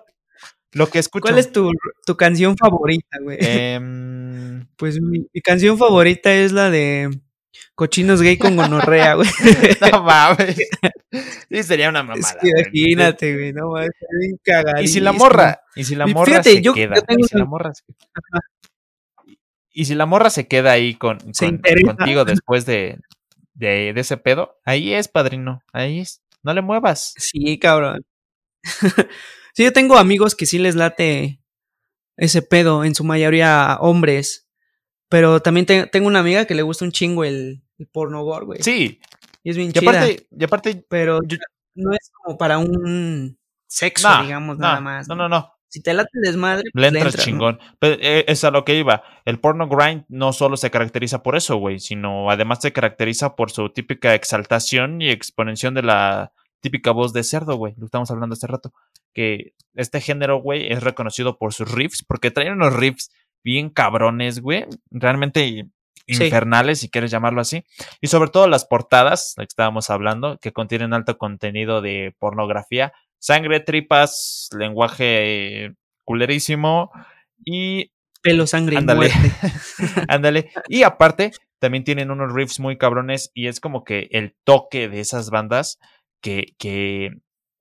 [0.76, 1.24] lo que escucho.
[1.24, 1.72] ¿Cuál es tu,
[2.06, 3.38] tu canción favorita, güey?
[3.42, 7.10] Em, Pues mi, mi canción favorita es la de
[7.76, 9.28] Cochinos Gay con gonorrea, güey.
[9.92, 10.58] no mames.
[11.50, 12.20] Sí, sería una mamada.
[12.30, 12.64] Es que güey.
[12.74, 13.90] imagínate, güey, no mames,
[14.82, 17.28] Y si la morra, y si la morra fíjate, se yo- queda, yo tengo y
[17.30, 17.84] si la morra se,
[19.72, 22.98] y si la morra se queda ahí con, con- contigo después de,
[23.54, 26.22] de, de ese pedo, ahí es, padrino, ahí es.
[26.44, 27.14] No le muevas.
[27.18, 28.04] Sí, cabrón.
[29.56, 31.42] Sí, yo tengo amigos que sí les late
[32.18, 34.48] ese pedo, en su mayoría hombres.
[35.10, 38.46] Pero también te- tengo una amiga que le gusta un chingo el, el porno gore,
[38.46, 38.64] güey.
[38.64, 39.00] Sí,
[39.44, 40.08] Y es bien y chida.
[40.10, 41.38] y aparte, pero yo-
[41.76, 43.38] no es como para un
[43.68, 45.08] sexo, digamos, nada más.
[45.08, 45.52] No, no, no.
[45.68, 47.24] Si te late el desmadre, Le pues entras entras, ¿no?
[47.32, 47.60] chingón.
[47.80, 49.04] Pero eh, es a lo que iba.
[49.26, 53.52] El porno grind no solo se caracteriza por eso, güey, sino además se caracteriza por
[53.52, 57.74] su típica exaltación y exponenciación de la típica voz de cerdo, güey.
[57.78, 58.74] Lo estamos hablando hace rato.
[59.16, 63.10] Que este género, güey, es reconocido por sus riffs, porque traen unos riffs
[63.44, 64.66] bien cabrones, güey.
[64.92, 65.66] Realmente
[66.08, 66.26] Sí.
[66.26, 67.64] infernales, si quieres llamarlo así.
[68.00, 72.94] Y sobre todo las portadas, las que estábamos hablando, que contienen alto contenido de pornografía,
[73.18, 75.74] sangre, tripas, lenguaje
[76.04, 76.92] culerísimo
[77.44, 79.00] y Pelo, sangre y Ándale.
[79.00, 79.32] muerte.
[80.08, 80.52] ándale.
[80.68, 85.00] Y aparte, también tienen unos riffs muy cabrones y es como que el toque de
[85.00, 85.80] esas bandas
[86.22, 87.18] que, que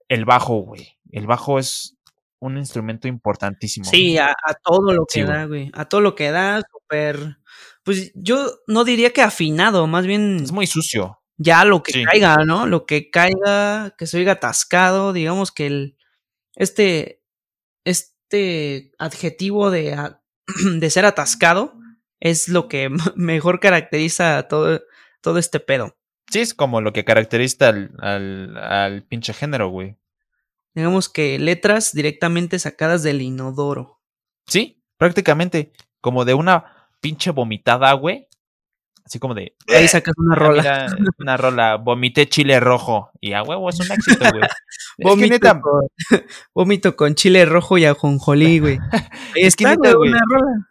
[0.09, 0.94] el bajo, güey.
[1.15, 1.97] El bajo es
[2.41, 3.87] un instrumento importantísimo.
[3.87, 5.71] Sí, a, a todo lo que Sí, da, güey.
[5.75, 7.39] A todo lo que da, súper.
[7.85, 11.21] Pues yo no diría que afinado, más bien Es muy sucio.
[11.39, 12.05] ya lo que Sí.
[12.05, 12.67] caiga, ¿no?
[12.67, 15.97] Lo que caiga, que se oiga atascado, digamos que el
[16.57, 17.23] este
[17.85, 20.23] este adjetivo de, a-
[20.79, 21.75] de ser atascado
[22.21, 24.83] es lo que mejor caracteriza a todo,
[25.21, 25.97] todo este pedo.
[26.31, 29.97] Sí, es como lo que caracteriza al, al, al pinche género, güey.
[30.75, 34.01] Digamos que letras directamente sacadas del inodoro.
[34.47, 35.73] Sí, prácticamente.
[36.01, 38.29] Como de una pinche vomitada, güey.
[39.05, 39.55] Así como de.
[39.69, 40.63] Ahí sacas una "Ah, rola.
[40.99, 41.77] mira, una rola.
[41.77, 43.11] Vomité chile rojo.
[43.21, 44.43] Y a huevo, es un éxito, güey.
[44.49, 44.49] es
[44.99, 45.83] que Vómito, neta, con,
[46.55, 48.79] vómito con chile rojo y ajonjolí, güey.
[49.35, 50.11] Es que neta, güey, güey.
[50.11, 50.69] una rola.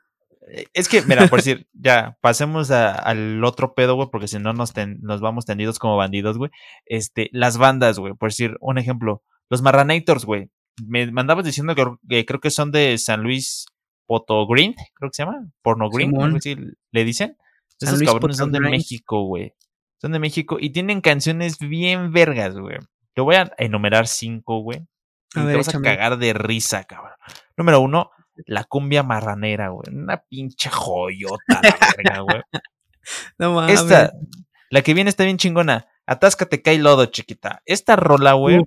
[0.50, 4.40] Eh, Es que, mira, por decir, ya, pasemos a- al otro pedo, güey, porque si
[4.40, 6.52] no nos, ten- nos vamos tendidos como bandidos, güey.
[6.86, 10.50] Este, las bandas, güey, por decir, un ejemplo, los Marranators, güey.
[10.86, 13.66] Me mandabas diciendo que, que creo que son de San Luis
[14.06, 16.56] Poto Green, creo que se llama, Porno Green, algo así
[16.92, 17.38] le dicen.
[17.80, 18.60] Esos cabrones son de.
[18.60, 19.54] México, güey.
[20.00, 22.78] Son de México y tienen canciones bien vergas, güey.
[23.14, 24.86] Te voy a enumerar cinco, güey.
[25.36, 27.14] Y A te vas a cagar de risa, cabrón.
[27.58, 28.12] Número uno,
[28.46, 29.94] la cumbia marranera, güey.
[29.94, 32.42] Una pinche joyota, la verga, güey.
[33.38, 33.82] No mames.
[33.82, 34.14] Esta,
[34.70, 35.88] la que viene está bien chingona.
[36.06, 37.62] Atáscate, cae lodo, chiquita.
[37.66, 38.62] Esta rola, güey.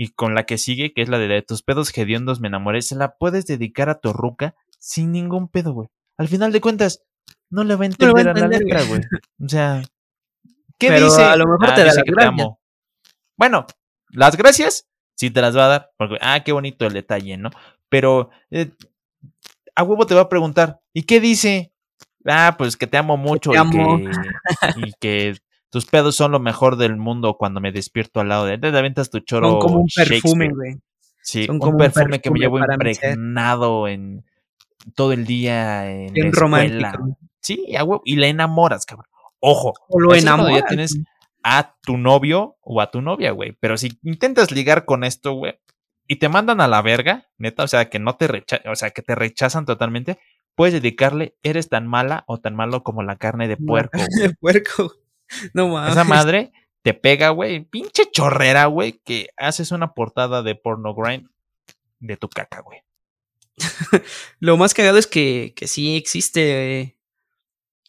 [0.00, 2.82] Y con la que sigue, que es la de, de tus pedos hediondos me enamoré,
[2.82, 5.88] se la puedes dedicar a tu ruca sin ningún pedo, güey.
[6.16, 7.02] Al final de cuentas,
[7.50, 9.00] no le va a No le va a entender a la letra, güey.
[9.44, 9.82] O sea,
[10.78, 11.24] ¿qué Pero dice?
[11.24, 12.60] a lo mejor Ah, te da las que te amo.
[13.36, 13.66] Bueno,
[14.10, 17.50] las gracias sí te las va a dar, porque, ah, qué bonito el detalle, ¿no?
[17.88, 18.70] Pero eh,
[19.74, 21.72] a huevo te va a preguntar, ¿y qué dice?
[22.24, 23.98] Ah, pues que te amo mucho te y, amo.
[23.98, 24.10] Que,
[24.86, 25.38] y que
[25.70, 28.60] tus pedos son lo mejor del mundo cuando me despierto al lado de él.
[28.60, 29.50] Te aventas tu choro.
[29.50, 30.76] Son como un perfume, güey.
[31.22, 32.72] Sí, son un como un perfume que me perfume llevo ser.
[32.72, 34.24] impregnado en
[34.94, 36.86] todo el día en Bien la romántico.
[36.86, 37.16] escuela.
[37.40, 39.06] Sí, a huevo, y la enamoras, cabrón.
[39.40, 40.60] Ojo, O lo enamoras.
[40.62, 40.98] ya tienes
[41.44, 43.52] a tu novio o a tu novia, güey.
[43.60, 45.54] Pero si intentas ligar con esto, güey,
[46.06, 48.90] y te mandan a la verga, neta, o sea, que no te recha o sea,
[48.90, 50.18] que te rechazan totalmente,
[50.54, 53.98] puedes dedicarle, eres tan mala o tan malo como la carne de puerco.
[53.98, 54.28] güey.
[54.28, 54.92] De puerco.
[55.54, 55.92] No mames.
[55.92, 61.28] Esa madre te pega, güey, pinche chorrera, güey, que haces una portada de porno grind
[62.00, 62.80] de tu caca, güey.
[64.40, 66.98] Lo más cagado es que, que sí existe eh,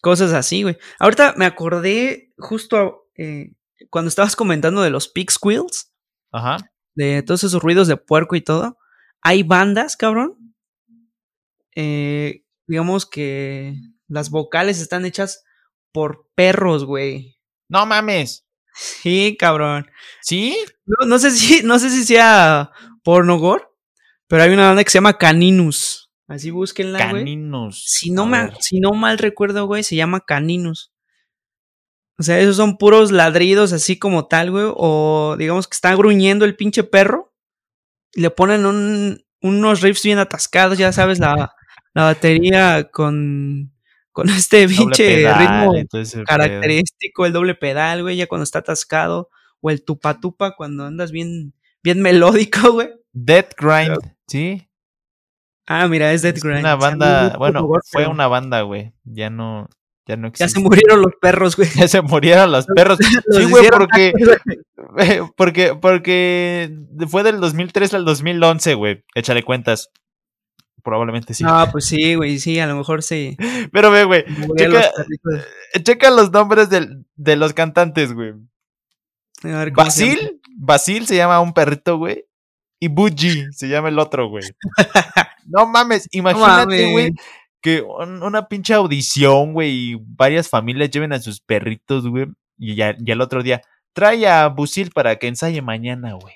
[0.01, 0.77] cosas así, güey.
[0.99, 3.53] Ahorita me acordé justo eh,
[3.89, 5.91] cuando estabas comentando de los pig squeals,
[6.31, 6.57] Ajá.
[6.95, 8.77] de todos esos ruidos de puerco y todo.
[9.21, 10.55] Hay bandas, cabrón.
[11.75, 13.75] eh, digamos que
[14.07, 15.43] las vocales están hechas
[15.99, 17.35] por perros, güey.
[17.67, 18.45] No mames.
[18.73, 19.85] Sí, cabrón.
[20.21, 20.57] ¿Sí?
[20.85, 22.71] No, no sé si, no sé si sea
[23.03, 23.65] pornogore,
[24.29, 26.09] pero hay una banda que se llama Caninus.
[26.29, 27.23] Así búsquenla, güey.
[27.23, 27.83] Caninos.
[27.85, 30.93] Si no, me, si no mal recuerdo, güey, se llama Caninus.
[32.17, 34.65] O sea, esos son puros ladridos así como tal, güey.
[34.73, 37.33] O digamos que está gruñendo el pinche perro.
[38.13, 41.53] Y le ponen un- unos riffs bien atascados, ya sabes, la,
[41.93, 43.73] la batería con,
[44.11, 46.23] con este pinche ritmo pedo.
[46.25, 49.29] característico, el doble pedal, güey, ya cuando está atascado.
[49.61, 52.89] O el tupa tupa cuando andas bien, bien melódico, güey.
[53.11, 54.69] Dead Grind, ¿sí?
[55.65, 56.59] Ah, mira, es Dead Es Grind.
[56.59, 58.93] Una O sea, banda, bueno, fue una banda, güey.
[59.03, 59.67] Ya no,
[60.07, 60.31] ya no.
[60.33, 61.69] Ya se murieron los perros, güey.
[61.75, 62.97] Ya se murieron los perros.
[63.31, 64.13] Sí, güey, porque,
[65.35, 66.71] porque, porque
[67.07, 69.03] fue del 2003 al 2011, güey.
[69.13, 69.89] Échale cuentas.
[70.83, 71.43] Probablemente sí.
[71.47, 73.35] Ah, pues sí, güey, sí, a lo mejor sí.
[73.73, 74.25] Pero ve, güey.
[74.47, 75.47] murieron los Checa, perritos.
[75.83, 78.33] checa los nombres del- de los cantantes, güey.
[79.73, 82.25] Basil, Basil se llama un perrito, güey.
[82.81, 84.43] Y Buji se llama el otro, güey.
[85.51, 87.11] No mames, imagínate, güey,
[87.59, 92.27] que un- una pinche audición, güey, y varias familias lleven a sus perritos, güey.
[92.57, 93.61] Y ya, y al otro día,
[93.93, 96.35] trae a Busil para que ensaye mañana, güey.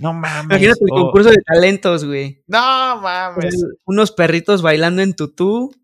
[0.00, 0.44] No mames.
[0.44, 2.42] Imagínate el concurso de talentos, güey.
[2.46, 3.54] No mames.
[3.84, 5.74] Unos perritos bailando en tutú,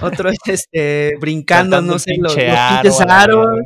[0.00, 2.36] otros este, brincando, Cantando no sé, los,
[2.84, 3.60] los aros,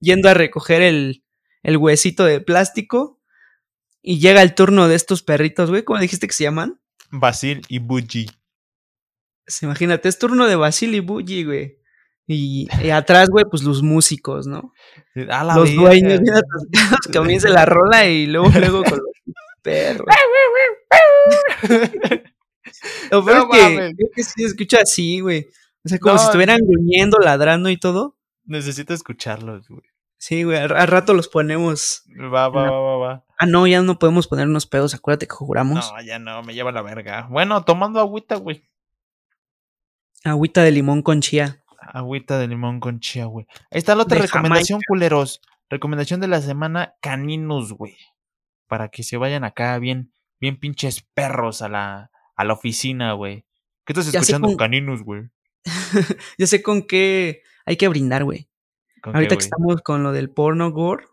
[0.00, 1.22] yendo a recoger el,
[1.62, 3.18] el huesito de plástico.
[4.02, 5.84] Y llega el turno de estos perritos, güey.
[5.84, 6.80] ¿Cómo dijiste que se llaman?
[7.10, 8.30] Basil y Buji.
[9.44, 11.78] Pues imagínate, es turno de Basil y Bully, güey.
[12.26, 14.72] Y, y atrás, güey, pues los músicos, ¿no?
[15.30, 19.08] A la los verga, dueños bien atascados, comienza la rola y luego, luego con los
[19.62, 20.06] perros.
[23.10, 25.48] No es que, sí se escucha así, güey.
[25.84, 28.16] O sea, como No, si estuvieran gruñendo, ladrando y todo.
[28.44, 29.82] Necesito escucharlos, güey.
[30.18, 32.04] Sí, güey, al, al rato los ponemos.
[32.18, 33.24] Va, va, va, va, va.
[33.38, 35.90] Ah, no, ya no podemos ponernos pedos, acuérdate que juramos.
[35.90, 37.26] No, ya no, me lleva la verga.
[37.30, 38.62] Bueno, tomando agüita, güey.
[40.24, 41.64] Agüita de limón con chía.
[41.92, 43.46] Agüita de limón con chía, güey.
[43.70, 45.40] Ahí está la otra De recomendación, culeros.
[45.68, 47.96] Recomendación de la semana, caninos, güey.
[48.66, 53.44] Para que se vayan acá bien, bien pinches perros a la, a la oficina, güey.
[53.84, 54.48] ¿Qué estás Ya escuchando?
[54.48, 55.30] con- Caninos, güey.
[56.38, 58.48] Ya sé con qué hay que brindar, güey.
[59.02, 61.04] ¿Con qué, Ahorita que estamos con lo del porno gore,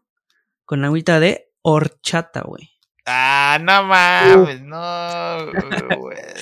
[0.65, 2.69] con agüita de horchata, güey.
[3.05, 5.97] Ah, no mames, no.
[5.97, 6.17] güey.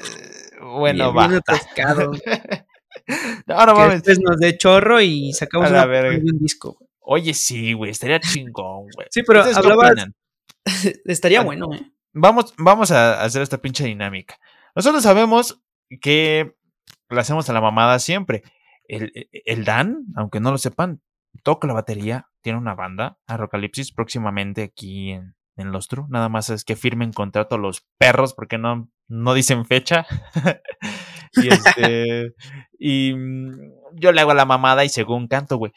[0.62, 1.30] Bueno, va.
[3.48, 4.04] No, no que mames.
[4.04, 6.12] después nos dé chorro y sacamos A la una verga.
[6.12, 6.74] de un disco.
[6.80, 6.90] güey.
[7.08, 9.08] Oye, sí, güey, estaría chingón, güey.
[9.12, 10.12] Sí, pero ¿Ustedes qué hablabas-?
[11.06, 11.92] Estaría bueno, ¿eh?
[12.14, 14.40] Vamos, vamos a hacer esta pinche dinámica.
[14.76, 15.62] Nosotros sabemos
[16.02, 16.56] que
[17.10, 18.42] lo hacemos a la mamada siempre.
[18.88, 21.02] El, el Dan, aunque no lo sepan,
[21.44, 26.06] toca la batería, tiene una banda, Arrocalipsis, próximamente aquí en, en Los True.
[26.10, 30.08] Nada más es que firmen contrato los perros porque no, no dicen fecha.
[31.34, 32.34] y este.
[32.80, 35.72] y mm, yo le hago la mamada y según canto, güey.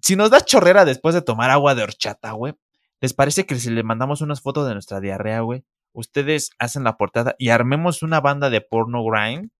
[0.00, 2.54] Si nos da chorrera después de tomar agua de horchata, güey,
[3.00, 5.64] ¿les parece que si le mandamos unas fotos de nuestra diarrea, güey?
[5.92, 9.50] Ustedes hacen la portada y armemos una banda de porno grind.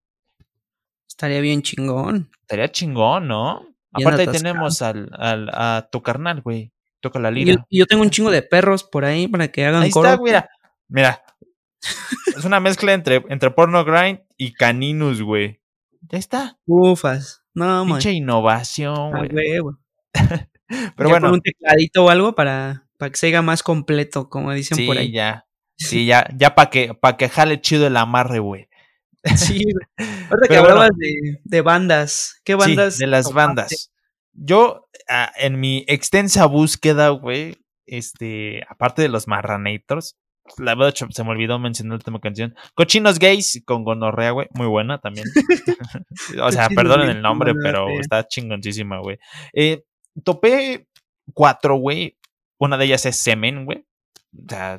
[1.08, 2.30] Estaría bien chingón.
[2.40, 3.60] Estaría chingón, ¿no?
[3.94, 6.72] Bien Aparte ahí tenemos al, al- a tu carnal, güey.
[7.00, 7.66] Toca la Y yo, lira.
[7.70, 10.08] yo tengo un chingo de perros por ahí para que hagan Ahí coro.
[10.08, 10.48] está, mira.
[10.88, 11.22] Mira.
[12.36, 15.60] es una mezcla entre, entre porno grind y caninus, güey.
[16.10, 16.58] Ya está.
[16.66, 17.42] Ufas.
[17.54, 17.98] No, man.
[17.98, 19.60] Pinche innovación, Ah, güey.
[20.96, 24.28] Pero Ya bueno, Con un tecladito o algo para, para que se haga más completo,
[24.28, 25.12] como dicen Sí, por ahí.
[25.12, 25.46] ya.
[25.76, 28.68] Sí, ya, ya para que, pa' que jale chido el amarre, güey.
[29.36, 29.86] Sí, güey.
[30.30, 30.74] Ahorita que bueno.
[30.74, 32.94] hablabas de, de bandas, ¿qué bandas?
[32.94, 33.92] Sí, de las bandas.
[34.32, 40.16] Yo, ah, en mi extensa búsqueda, güey, este, aparte de los Marranators,
[40.58, 42.54] la verdad se me olvidó mencionar la última canción.
[42.74, 45.26] Cochinos Gays con Gonorrea, güey, muy buena también.
[46.42, 49.18] o sea, perdonen el nombre, pero está chingoncísima, güey.
[49.52, 49.84] Eh,
[50.24, 50.88] topé
[51.34, 52.18] cuatro, güey.
[52.58, 53.86] Una de ellas es Semen, güey.
[54.36, 54.78] O sea,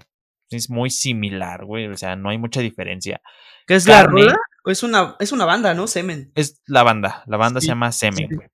[0.50, 1.88] es muy similar, güey.
[1.88, 3.22] O sea, no hay mucha diferencia.
[3.68, 4.36] ¿Qué es la rola?
[4.66, 5.88] Es una, es una banda, ¿no?
[5.88, 6.32] Semen.
[6.36, 7.24] Es la banda.
[7.28, 8.36] La banda Sí, se llama Semen, sí.
[8.36, 8.48] güey.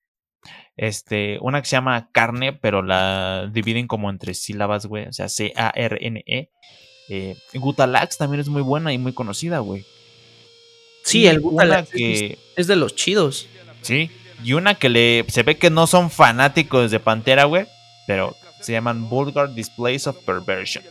[0.75, 5.07] Este, una que se llama Carne, pero la dividen como entre sílabas, güey.
[5.07, 6.51] O sea, C-A-R-N-E.
[7.09, 9.85] Eh, Gutalax también es muy buena y muy conocida, güey.
[11.03, 13.47] Sí, Y el Gutalax es- que es de los chidos.
[13.81, 14.11] Sí.
[14.43, 15.25] Y una que le.
[15.29, 17.65] Se ve que no son fanáticos de Pantera, güey.
[18.07, 20.83] Pero se llaman Vulgar Displays of Perversion.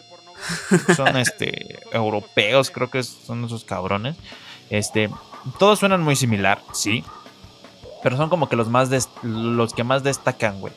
[0.97, 1.79] Son este.
[1.93, 4.17] europeos, creo que son esos cabrones.
[4.71, 5.09] Este.
[5.59, 7.05] Todos suenan muy similar, sí.
[8.03, 8.91] Pero son como que los más
[9.23, 10.73] los que más destacan, güey.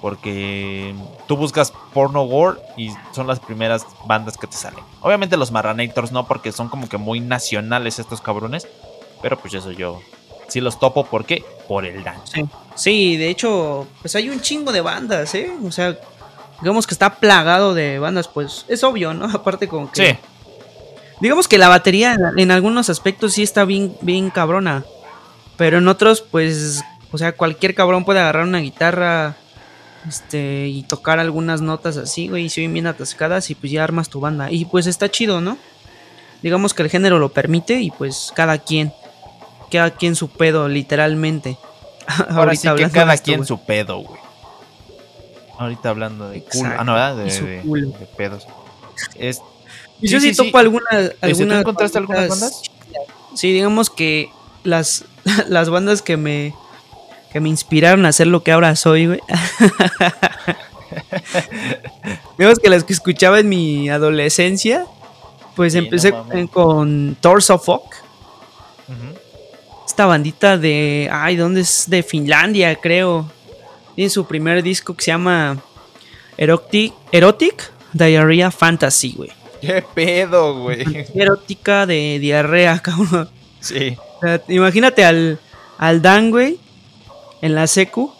[0.00, 0.94] Porque
[1.26, 4.82] tú buscas porno gore y son las primeras bandas que te salen.
[5.00, 8.66] Obviamente los Marranators no, porque son como que muy nacionales estos cabrones.
[9.22, 10.00] Pero pues eso yo
[10.48, 11.04] sí los topo.
[11.04, 11.44] ¿Por qué?
[11.68, 12.32] Por el dance.
[12.40, 12.48] Sí.
[12.74, 15.52] Sí, de hecho, pues hay un chingo de bandas, ¿eh?
[15.64, 15.98] O sea,
[16.62, 19.26] digamos que está plagado de bandas, pues es obvio, ¿no?
[19.34, 20.06] Aparte como que...
[20.12, 20.18] Sí,
[21.20, 24.84] Digamos que la batería en- en algunos aspectos sí está bien, bien cabrona.
[25.58, 26.82] Pero en otros, pues,
[27.12, 29.36] o sea, cualquier cabrón puede agarrar una guitarra
[30.08, 33.84] este, y tocar algunas notas así, güey, y se oyen bien atascadas y pues ya
[33.84, 34.50] armas tu banda.
[34.50, 35.58] Y pues está chido, ¿no?
[36.42, 38.92] Digamos que el género lo permite y pues cada quien,
[39.70, 41.58] cada quien su pedo, literalmente.
[42.28, 44.20] ahora sí que cada esto, quien su pedo, güey.
[45.58, 46.70] Ahorita hablando de culo.
[46.78, 47.16] Ah, no, ¿verdad?
[47.16, 48.46] De, de- de pedos.
[49.16, 49.40] Es,
[50.00, 50.46] Y yo Sí, sí, sí, sí.
[50.46, 52.62] topo algunas, ¿tú encontraste algunas bandas?
[53.34, 54.30] Sí, digamos que
[54.64, 55.04] las,
[55.48, 56.54] las bandas que me
[57.32, 59.20] que me inspiraron a ser lo que ahora soy, güey.
[62.38, 64.86] digamos que las que escuchaba en mi adolescencia,
[65.56, 66.12] pues Sí, empecé
[66.52, 67.86] con Torso ujú.
[69.86, 71.84] esta bandita de, ay, ¿dónde es?
[71.88, 73.30] De Finlandia, creo.
[73.94, 75.58] Tiene su primer disco que se llama
[76.36, 79.30] Erotic, Erotic Diarrhea Fantasy, güey.
[79.60, 80.84] ¿Qué pedo, güey?
[81.14, 83.28] Erótica de diarrea, cabrón.
[83.60, 83.96] Sí.
[84.16, 85.38] O sea, imagínate al,
[85.76, 86.58] al Dan, güey,
[87.42, 88.12] en la secu,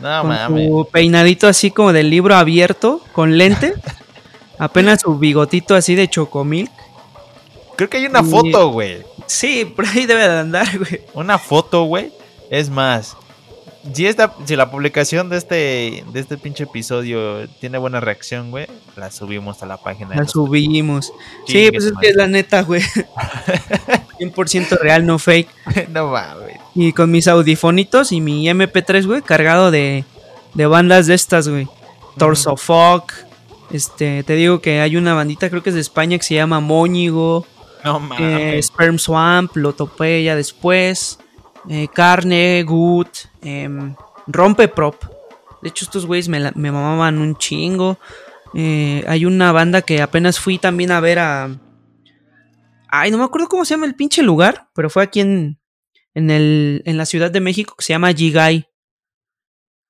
[0.00, 0.68] No con mames.
[0.68, 3.74] su peinadito así como del libro abierto, con lente,
[4.58, 6.70] apenas su bigotito así de chocomilk.
[7.76, 9.02] Creo que hay una y- foto, güey.
[9.26, 11.02] Sí, por ahí debe de andar, güey.
[11.14, 12.12] Una foto, güey.
[12.50, 13.16] Es más.
[13.92, 18.66] Si, esta, si la publicación de este, de este pinche episodio tiene buena reacción, güey,
[18.96, 20.16] la subimos a la página.
[20.16, 21.12] La subimos.
[21.46, 22.82] Sí, pues es que es la neta, güey.
[24.18, 25.48] 100% real, no fake.
[25.90, 26.56] no mames.
[26.74, 30.04] Y con mis audifonitos y mi MP3, güey, cargado de,
[30.54, 31.68] de bandas de estas, güey.
[32.18, 33.12] Torso Fuck.
[33.70, 36.60] Este, te digo que hay una bandita, creo que es de España, que se llama
[36.60, 37.46] Móñigo.
[37.84, 38.66] No eh, mames.
[38.66, 41.18] Sperm Swamp, lo topé ya después.
[41.68, 43.08] Eh, Carne, Good,
[43.42, 43.94] em,
[44.26, 45.02] Rompe Prop.
[45.62, 47.98] De hecho, estos güeyes me, mamaban un chingo.
[48.54, 51.50] Eh, hay una banda que apenas fui también a ver a.
[52.88, 55.60] Ay, no me acuerdo cómo se llama el pinche lugar, pero fue aquí en,
[56.14, 58.66] en, el, en la Ciudad de México que se llama Jigai.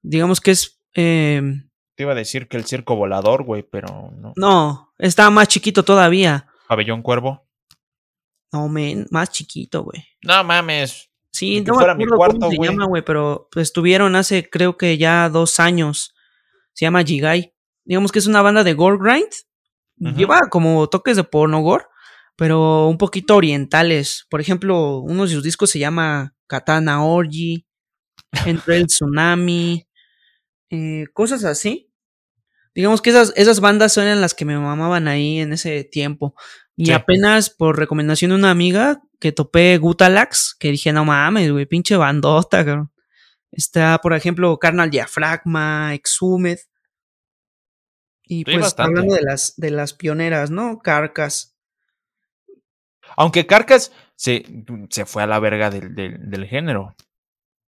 [0.03, 0.81] Digamos que es.
[0.95, 4.33] em, Te iba a decir que el circo volador, güey, pero no.
[4.37, 6.49] no, estaba más chiquito todavía.
[6.67, 7.47] Pabellón Cuervo.
[8.53, 10.05] No, men, más chiquito, güey.
[10.23, 11.08] No mames.
[11.38, 14.51] Sí, no me fuera mi acuerdo cuarto, cómo se llama, güey, pero pues, estuvieron hace
[14.51, 16.12] creo que ya dos años.
[16.72, 17.55] Se llama Jigai.
[17.85, 20.16] Digamos que es una banda de gore grind.
[20.16, 21.85] Lleva como toques de porno gore,
[22.37, 24.27] pero un poquito orientales.
[24.29, 27.66] Por ejemplo, uno de sus discos se llama Katana Orgy,
[28.44, 29.87] Entre el Tsunami,
[30.70, 31.88] eh, cosas así.
[32.74, 36.35] Digamos que esas, esas bandas eran las que me mamaban ahí en ese tiempo.
[36.81, 36.93] Y Sí.
[36.93, 41.97] apenas por recomendación de una amiga que topé Gutalax, que dije, no mames, güey, pinche
[41.97, 42.93] bandota, cabrón.
[43.51, 46.59] Está, por ejemplo, Carnal Diafragma, Exhumed.
[48.22, 48.91] Y Sí, pues bastante.
[49.01, 50.79] hablando de las, de las pioneras, ¿no?
[50.79, 51.57] Carcas.
[53.16, 54.45] Aunque Carcas se,
[54.91, 56.95] se fue a la verga del, del, del género.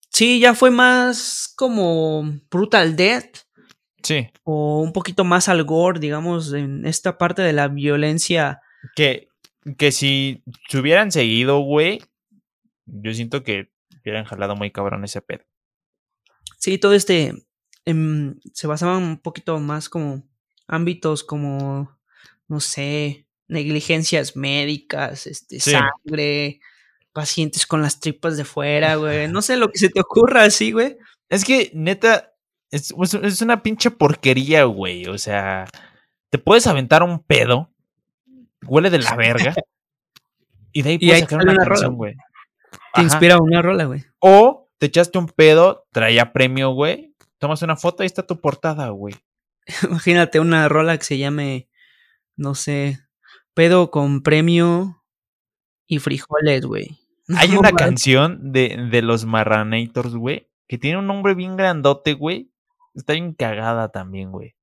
[0.09, 3.37] Sí, ya fue más como Brutal Death
[4.01, 4.27] Sí.
[4.43, 8.59] o un poquito más al gore, digamos, en esta parte de la violencia.
[8.95, 9.27] Que,
[9.77, 12.01] que si se hubieran seguido, güey,
[12.85, 13.71] yo siento que
[14.01, 15.43] hubieran jalado muy cabrón ese pedo.
[16.57, 17.33] Sí, todo este
[17.85, 20.23] em, se basaba un poquito más como
[20.67, 21.97] ámbitos como,
[22.47, 25.71] no sé, negligencias médicas, este, Sí.
[25.71, 26.59] sangre,
[27.13, 29.27] pacientes con las tripas de fuera, güey.
[29.27, 30.97] No sé lo que se te ocurra así, güey.
[31.29, 32.33] Es que, neta,
[32.71, 35.05] es, es- es una pinche porquería, güey.
[35.07, 35.65] O sea,
[36.29, 37.73] te puedes aventar un pedo,
[38.65, 39.53] huele de la verga,
[40.71, 42.15] y de ahí puedes sacar una una rola, canción, güey.
[42.93, 44.03] Te inspira una rola, güey.
[44.19, 47.15] O te echaste un pedo, traía premio, güey.
[47.37, 49.15] Tomas una foto, ahí está tu portada, güey.
[49.83, 51.69] Imagínate una rola que se llame,
[52.35, 52.99] no sé,
[53.53, 55.03] pedo con premio
[55.87, 56.99] y frijoles, güey.
[57.37, 62.13] Hay No una canción de, de los Marranators, güey, que tiene un nombre bien grandote,
[62.13, 62.51] güey.
[62.95, 64.55] Está bien cagada también, güey.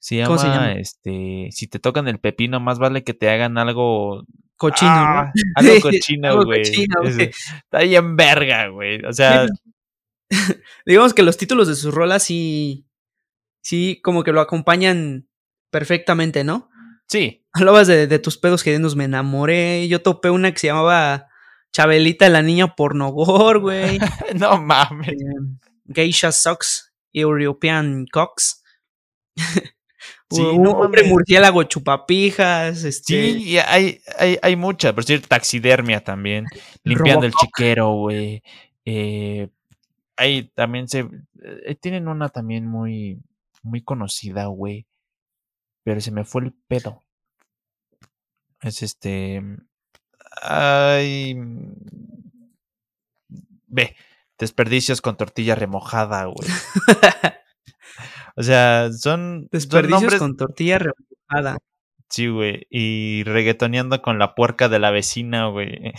[0.00, 0.72] Se llama, ¿Cómo se llama?
[0.72, 4.24] este, si te tocan el pepino, más vale que te hagan algo
[4.56, 5.42] Cochino, Ah, ¿no?
[5.56, 6.62] Algo cochino, güey.
[6.62, 9.02] Está bien verga, güey.
[9.04, 9.46] O sea,
[10.86, 12.86] Digamos que los títulos de sus rolas sí,
[13.62, 15.28] sí, como que lo acompañan
[15.70, 16.68] perfectamente, ¿no?
[17.06, 17.36] sí.
[17.52, 19.88] Hablabas de, de tus pedos que nos me enamoré.
[19.88, 21.26] Yo topé una que se llamaba
[21.72, 23.98] Chabelita, la niña pornogor, güey.
[24.38, 25.08] No mames.
[25.08, 25.16] Eh,
[25.86, 28.62] Geisha Socks, European Cox.
[30.30, 31.12] Sí, un no hombre mames.
[31.12, 32.84] murciélago chupapijas.
[32.84, 34.92] Este, Sí, y hay, hay, hay muchas.
[34.92, 36.46] Por cierto, taxidermia también.
[36.84, 38.42] Limpiando el chiquero, güey.
[38.84, 39.48] Eh,
[40.16, 41.08] hay también se.
[41.42, 43.20] eh, tienen una también muy,
[43.62, 44.86] muy conocida, güey.
[45.84, 47.02] Pero se me fue el pedo.
[48.62, 49.42] Es este.
[50.42, 51.34] Ay.
[53.66, 53.96] Ve.
[54.38, 56.48] Desperdicios con tortilla remojada, güey.
[58.36, 60.18] O sea, son, son Desperdicios nombres.
[60.20, 61.58] con tortilla remojada.
[62.08, 62.66] Sí, güey.
[62.70, 65.92] Y reggaetoneando con la puerca de la vecina, güey.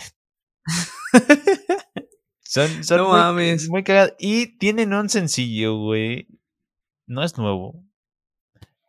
[2.42, 3.68] son son No muy, mames.
[3.68, 4.14] muy cagados.
[4.18, 6.28] Y tienen un sencillo, güey.
[7.06, 7.84] No es nuevo.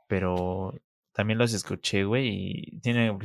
[0.08, 0.74] Pero
[1.14, 2.28] también los escuché, güey.
[2.28, 3.18] Y tienen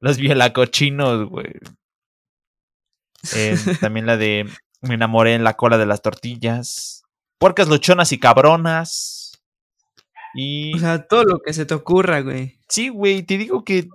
[0.00, 1.54] los violacochinos, güey.
[3.34, 4.46] Eh, también la de
[4.80, 7.02] Me enamoré en la cola de las tortillas.
[7.38, 9.19] Puercas luchonas y cabronas.
[10.34, 10.74] Y.
[10.76, 12.58] O sea, todo lo que se te ocurra, güey.
[12.68, 13.88] Sí, güey, te digo que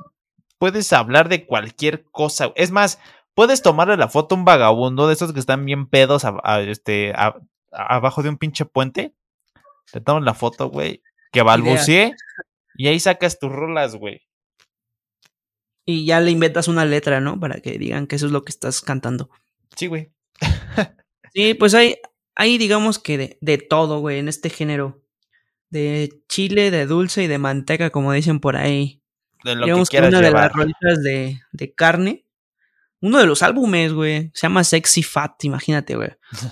[0.57, 2.51] puedes hablar de cualquier cosa.
[2.55, 2.99] Es más,
[3.33, 6.61] puedes tomarle la foto a un vagabundo de esos que están bien pedos a- a-
[6.61, 7.35] este, a-
[7.71, 9.13] abajo de un pinche puente.
[9.91, 12.13] Te tomas la foto, güey, que balbucee
[12.77, 14.21] y ahí sacas tus rolas, güey.
[15.85, 17.39] Y ya le inventas una letra, ¿no?
[17.39, 19.29] Para que digan que eso es lo que estás cantando.
[19.75, 20.11] Sí, güey.
[21.33, 21.97] Sí, pues hay,
[22.35, 25.01] hay digamos que de, de todo, güey, en este género.
[25.69, 29.01] De chile, de dulce y de manteca, como dicen por ahí.
[29.43, 32.25] De lo digamos que que, una de las rolitas de, de carne.
[33.01, 34.31] Uno de los álbumes, güey.
[34.33, 36.09] Se llama Sexy Fat, imagínate, güey.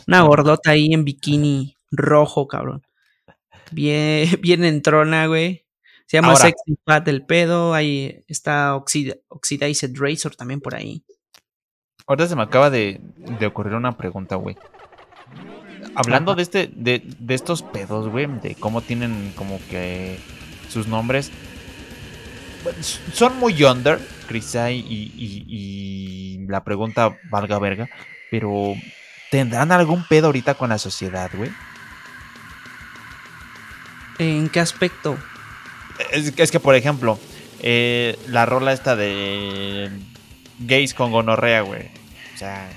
[0.07, 2.83] Una gordota ahí en bikini rojo, cabrón.
[3.71, 5.65] Bien, bien entrona, güey.
[6.05, 6.41] Se llama Ahora.
[6.41, 7.73] Sexy Fat el pedo.
[7.73, 11.03] Ahí está Oxid- Oxidized Razor también por ahí.
[12.05, 12.99] Ahorita se me acaba de,
[13.39, 14.57] de ocurrir una pregunta, güey.
[15.95, 20.19] Hablando de este, de, de estos pedos, güey, de cómo tienen como que
[20.69, 21.31] sus nombres.
[23.13, 27.89] Son muy under, Crisay y, y, y la pregunta valga verga.
[28.31, 28.73] Pero
[29.29, 31.51] ¿tendrán algún pedo ahorita con la sociedad, güey?
[34.19, 35.17] ¿En qué aspecto?
[36.11, 37.19] Es, que- es que, por ejemplo,
[37.61, 39.89] eh, la rola esta de
[40.59, 41.83] gays con gonorrea, güey.
[42.33, 42.69] O sea,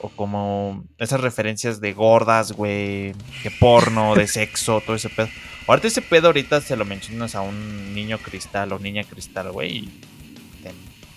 [0.00, 5.28] o como esas referencias de gordas, güey, de porno, de sexo, todo ese pedo.
[5.66, 9.88] Ahorita ese pedo ahorita se lo mencionas a un niño cristal o niña cristal, güey.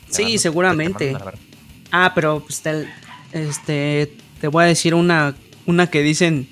[0.10, 1.16] Sí, seguramente.
[1.92, 2.88] Ah, pero pues te,
[3.32, 4.12] este,
[4.42, 6.48] te voy a decir una, una que dicen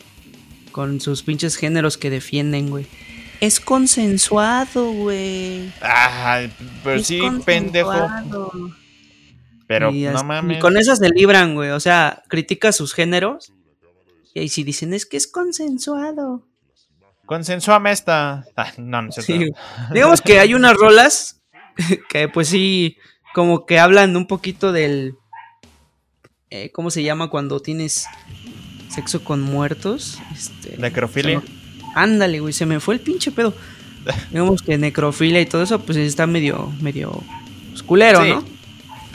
[0.71, 2.86] con sus pinches géneros que defienden, güey.
[3.39, 5.71] Es consensuado, güey.
[5.82, 6.51] Ay,
[6.84, 8.09] pero Es sí, pendejo.
[9.68, 10.57] Pero Y no mames.
[10.57, 11.72] Y con esas se libran, güey.
[11.72, 13.51] O sea, critica sus géneros.
[14.34, 16.43] Y ahí sí dicen, es que es consensuado.
[17.26, 18.45] Consensuame esta.
[18.55, 19.34] Ah, no, no cierto.
[19.34, 19.51] Sí.
[19.93, 21.41] Digamos que hay unas rolas
[22.09, 22.97] que pues sí,
[23.34, 25.15] como que hablan un poquito del...
[26.49, 28.07] eh, ¿Cómo se llama cuando tienes
[28.89, 30.20] sexo con muertos?
[30.34, 31.41] Este, Necrofilia.
[31.95, 33.53] Ándale, güey, se me fue el pinche pedo.
[34.32, 37.22] Digamos que necrofilia y todo eso, pues está medio, medio
[37.72, 38.30] pues, culero, Sí.
[38.30, 38.57] ¿no?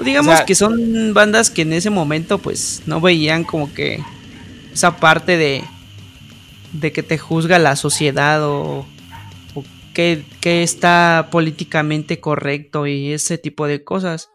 [0.00, 4.02] Digamos O sea- que son bandas que en ese momento, pues, no veían como que
[4.72, 5.62] esa parte de,
[6.72, 8.86] de que te juzga la sociedad o,
[9.54, 9.64] o
[9.94, 14.30] que, que está políticamente correcto y ese tipo de cosas.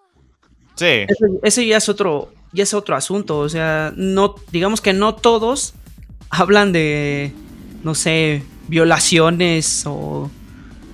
[0.76, 0.86] Sí.
[0.86, 3.39] Ese, ese ya es otro, ya es otro asunto.
[3.39, 5.74] O sea, no, digamos que no todos
[6.30, 7.34] hablan de,
[7.84, 10.30] no sé, violaciones o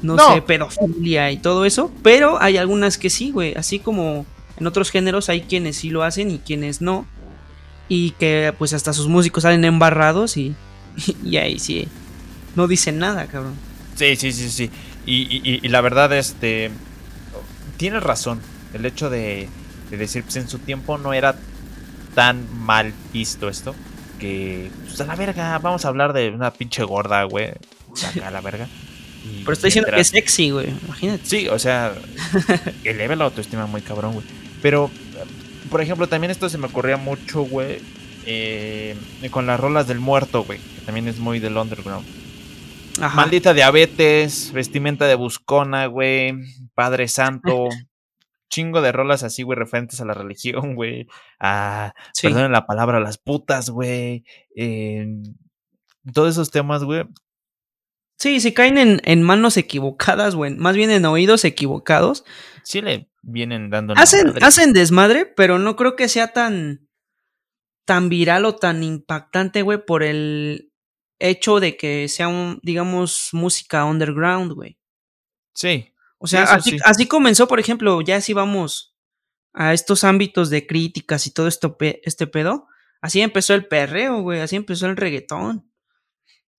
[0.01, 0.33] no, No.
[0.33, 4.25] sé, pedofilia y todo eso, pero hay algunas que sí, güey, así como
[4.59, 7.05] en otros géneros hay quienes sí lo hacen y quienes no,
[7.89, 10.55] y que pues hasta sus músicos salen embarrados y,
[11.23, 11.87] y ahí sí,
[12.55, 13.53] no dicen nada, cabrón.
[13.95, 14.69] Sí, sí, sí, sí.
[15.05, 16.71] Y, y- la verdad, este.
[17.77, 18.39] Tienes razón.
[18.73, 19.49] El hecho de,
[19.91, 21.35] de decir, pues en su tiempo no era
[22.15, 23.75] tan mal visto esto.
[24.19, 27.49] Que, pues a la verga, vamos a hablar de una pinche gorda, güey.
[28.15, 28.67] Acá a la verga.
[29.41, 31.25] Pero estoy diciendo que es sexy, güey, imagínate.
[31.25, 31.93] Sí, o sea,
[32.83, 34.25] eleva la autoestima muy cabrón, güey.
[34.63, 34.89] Pero,
[35.69, 37.79] por ejemplo, también esto se me ocurría mucho, güey,
[38.25, 38.95] eh,
[39.29, 42.07] con las rolas del muerto, güey, que también es muy del underground.
[43.01, 43.15] Ajá.
[43.17, 46.33] Maldita diabetes, vestimenta de buscona, güey,
[46.73, 47.67] Padre Santo,
[48.49, 51.07] chingo de rolas así, güey, referentes a la religión, güey,
[51.39, 52.27] a, Sí.
[52.27, 54.23] perdonen la palabra, a las putas, güey,
[54.55, 55.07] eh,
[56.13, 57.03] todos esos temas, güey,
[58.17, 62.23] Sí, si caen en, en manos equivocadas, güey, más bien en oídos equivocados,
[62.63, 63.93] sí le vienen dando...
[63.97, 64.45] hacen, madre.
[64.45, 66.87] hacen desmadre, pero no creo que sea tan,
[67.85, 70.71] tan viral o tan impactante, güey, por el
[71.19, 74.77] hecho de que sea un, digamos, música underground, güey.
[75.53, 76.77] Sí, O sea, así, sí.
[76.83, 78.95] así comenzó, por ejemplo, ya si vamos
[79.53, 82.67] a estos ámbitos de críticas y todo esto, este pedo,
[83.01, 85.71] así empezó el perreo, güey, así empezó el reggaetón.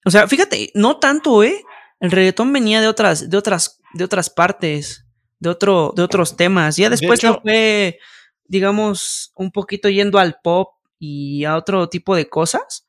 [0.04, 1.64] O sea, fíjate, no tanto, ¿eh?
[2.00, 5.06] El reggaetón venía de otras, de otras, de otras partes,
[5.38, 6.76] de otro, de otros temas.
[6.76, 7.98] Ya De después hecho- fue,
[8.44, 12.86] digamos, un poquito yendo al pop y a otro tipo de cosas.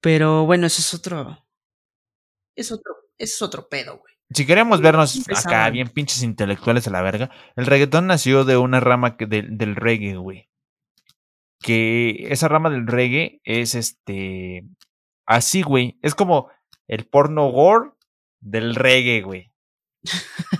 [0.00, 1.46] Pero bueno, eso es otro.
[2.56, 4.12] Es otro, eso es otro pedo, güey.
[4.30, 8.80] Si queremos vernos acá bien pinches intelectuales a la verga, el reggaetón nació de una
[8.80, 10.48] rama que- del reggae, güey.
[11.60, 14.64] Que esa rama del reggae es este.
[15.26, 15.98] Así, güey.
[16.02, 16.50] Es como
[16.88, 17.90] el porno gore
[18.40, 19.50] del reggae, güey.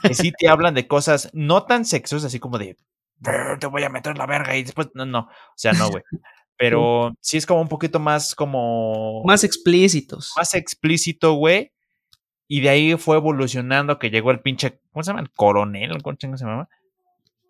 [0.03, 2.79] Que sí te hablan de cosas no tan sexosas, así como de.
[3.19, 4.89] "Brr, Te voy a meter la verga y después.
[4.95, 5.21] No, no.
[5.21, 6.03] O sea, no, güey.
[6.57, 10.33] Pero sí es como un poquito más como Más explícitos.
[10.37, 11.73] más explícito, güey.
[12.47, 15.21] Y de ahí fue evolucionando que llegó el pinche, ¿cómo se llama?
[15.23, 16.69] El coronel, ¿cómo se llama?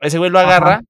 [0.00, 0.48] Ese güey lo Ajá.
[0.56, 0.80] agarra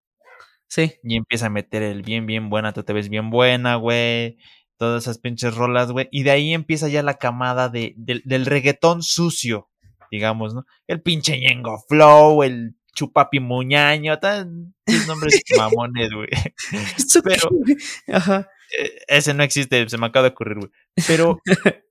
[0.69, 0.95] Sí.
[1.03, 4.39] y empieza a meter el bien, bien buena, tú te ves bien buena, güey.
[4.77, 6.09] Todas esas pinches rolas, güey.
[6.11, 9.71] Y de ahí empieza ya la camada de, del- del reggaetón sucio,
[10.11, 10.67] digamos, ¿no?
[10.89, 14.75] El pinche Ñengo Flow, el Chupapi Muñaño, tan
[15.07, 16.29] nombres mamones, güey.
[16.97, 17.51] ¿Esto qué, Pero-?
[18.17, 18.49] Ajá.
[18.79, 20.71] Eh, ese no existe, se me acaba de ocurrir, güey.
[21.07, 21.41] Pero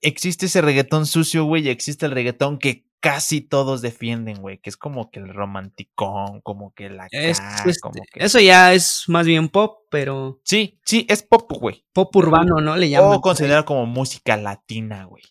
[0.00, 4.70] existe ese reggaetón sucio, güey, y existe el reggaetón que casi todos defienden, güey, que
[4.70, 8.24] es como que el romanticón, como que la Es- acá, como que...
[8.24, 11.84] Eso ya es más bien pop, pero Sí, sí, es pop, güey.
[11.92, 12.76] pop urbano, ¿no?
[12.76, 13.14] Le llaman.
[13.16, 15.22] O considerar como música latina, güey.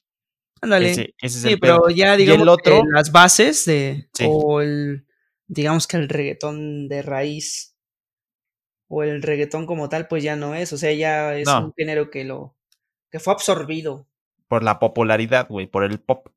[0.61, 0.91] Ándale.
[0.91, 1.81] Ese, ese es sí, el pedo.
[1.83, 2.81] pero ya el digamos otro?
[2.81, 4.25] que las bases de Sí.
[4.27, 5.05] o el
[5.47, 7.75] digamos que el reggaetón de raíz
[8.89, 11.65] o el reggaetón como tal pues ya no es, o sea, ya es No.
[11.65, 12.55] un género que lo
[13.11, 14.07] que fue absorbido.
[14.47, 16.27] Por la popularidad, güey, por el pop.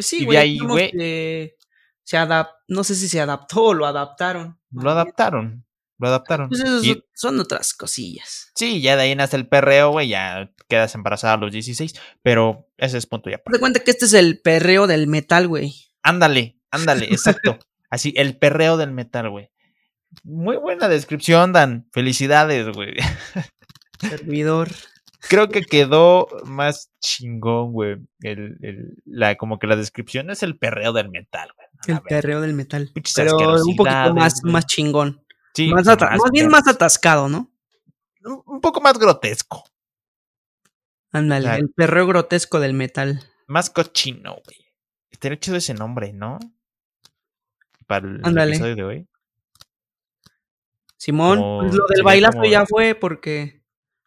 [0.00, 1.56] Pues Y sí, güey, ahí, güey- que
[2.04, 4.58] se adap no sé si se adaptó o lo adaptaron.
[4.72, 5.64] Lo adaptaron,
[5.98, 6.48] lo adaptaron.
[6.48, 8.50] Pues esos Y- son- otras cosillas.
[8.54, 12.68] sí, ya de ahí nace el perreo, güey, ya quedas embarazada a los 16, pero
[12.78, 13.40] ese es punto ya.
[13.46, 15.74] De cuenta que este es el perreo del metal, güey.
[16.02, 17.58] Ándale, ándale, exacto.
[17.90, 19.50] Así, el perreo del metal, güey.
[20.22, 21.88] Muy buena descripción, Dan.
[21.92, 22.94] Felicidades, güey.
[24.00, 24.70] Servidor.
[25.28, 27.96] Creo que quedó más chingón, güey.
[28.20, 31.66] El, el- la, como que la descripción es el perreo del metal, güey.
[31.96, 32.90] A El perreo del metal.
[33.14, 35.24] Pero un poquito más, más chingón.
[35.54, 37.50] sí, más, ata- más bien más atascado, ¿no?
[38.24, 39.64] Un- poco más grotesco.
[41.12, 43.20] Ándale, el perreo grotesco del metal.
[43.46, 44.56] Más cochino, güey.
[45.10, 46.38] Estaría chido ese nombre, ¿no?
[47.86, 49.08] Para el episodio de hoy.
[50.96, 53.59] Simón, Como- pues lo del bailazo como- ya fue porque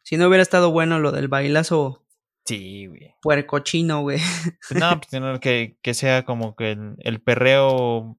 [0.04, 2.06] si no hubiera estado bueno lo del bailazo
[2.45, 3.16] Sí, güey.
[3.22, 4.20] puercochino, güey.
[4.70, 8.18] Pues No, pues no, que, que sea como que el, el perreo.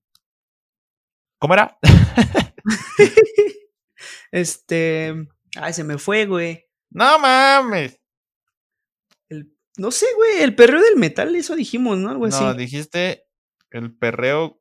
[1.39, 1.78] ¿Cómo era?
[4.32, 5.14] Este,
[5.57, 6.64] ay, se me fue, güey.
[6.91, 8.01] no mames.
[9.28, 12.11] El, no sé, güey, el perreo del metal, eso dijimos, ¿no?
[12.11, 12.43] Algo así.
[12.43, 13.26] No, dijiste
[13.70, 14.61] el perreo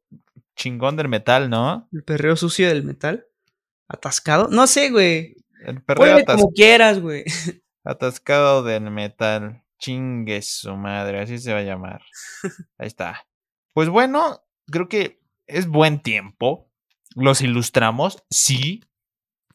[0.56, 1.88] chingón del metal, ¿no?
[1.92, 3.26] El perreo sucio del metal.
[3.88, 4.48] Atascado.
[4.50, 5.36] No sé, güey.
[5.66, 7.24] El perreo como quieras, güey.
[7.84, 9.64] atascado del metal.
[9.80, 12.02] Chingue su madre, así se va a llamar.
[12.78, 13.28] Ahí está.
[13.74, 14.42] Pues bueno,
[14.72, 16.70] creo que es buen tiempo.
[17.16, 18.82] Los ilustramos, sí.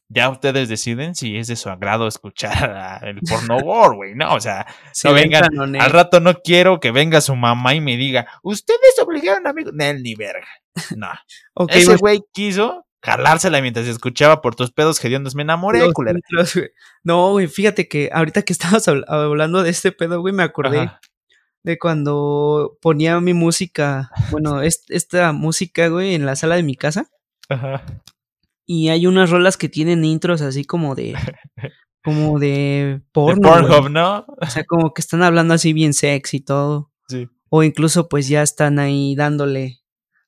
[0.09, 4.35] ya ustedes deciden si es de su agrado escuchar el porno gore, güey, ¿no?
[4.35, 4.67] O sea,
[5.03, 8.99] no ven vengan, al rato no quiero que venga su mamá y me diga, ustedes
[9.03, 9.73] obligaron a amigos.
[9.75, 10.47] Nel, ni verga.
[10.95, 11.11] No.
[11.69, 15.35] Ese güey quiso jalársela mientras escuchaba por tus pedos hediondos.
[15.35, 16.19] Me enamoré, los culera.
[16.55, 16.71] güey.
[17.05, 20.81] No, güey, fíjate que ahorita que estabas habl- hablando de este pedo, güey, me acordé
[20.81, 21.01] Ajá.
[21.65, 26.75] de cuando ponía mi música, bueno, es- esta música, güey, en la sala de mi
[26.77, 27.09] casa.
[27.49, 27.83] Ajá.
[28.67, 31.15] Y hay unas rolas que tienen intros así como de.
[32.05, 33.49] como de De porno.
[33.49, 34.27] Pornhub, ¿no?
[34.41, 36.91] O sea, como que están hablando así bien sexy y todo.
[37.09, 37.29] Sí.
[37.51, 39.79] O incluso, pues ya están ahí dándole.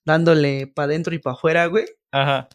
[0.06, 1.84] dándole para adentro y para afuera, güey.
[2.12, 2.48] Ajá.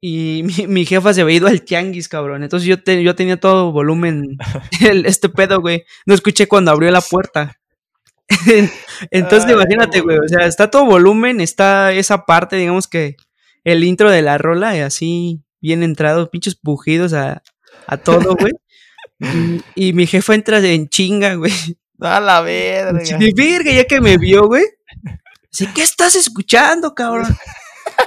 [0.00, 2.42] Y mi, mi jefa se había ido al tianguis, cabrón.
[2.42, 4.38] Entonces yo, te- yo tenía todo volumen.
[4.80, 5.84] el- este pedo, güey.
[6.06, 7.56] No escuché cuando abrió la puerta.
[9.10, 10.18] Entonces, Ay, imagínate, güey.
[10.18, 11.40] O sea, está todo volumen.
[11.40, 13.16] Está esa parte, digamos que
[13.64, 17.42] el intro de la rola, y así bien entrado, pinches pujidos a,
[17.86, 18.52] a todo, güey.
[19.74, 21.52] Y, y mi jefa entra en chinga, güey.
[22.00, 23.18] A la verga.
[23.18, 24.64] De verga, ya que me vio, güey.
[25.52, 27.36] Así, ¿qué estás escuchando, cabrón?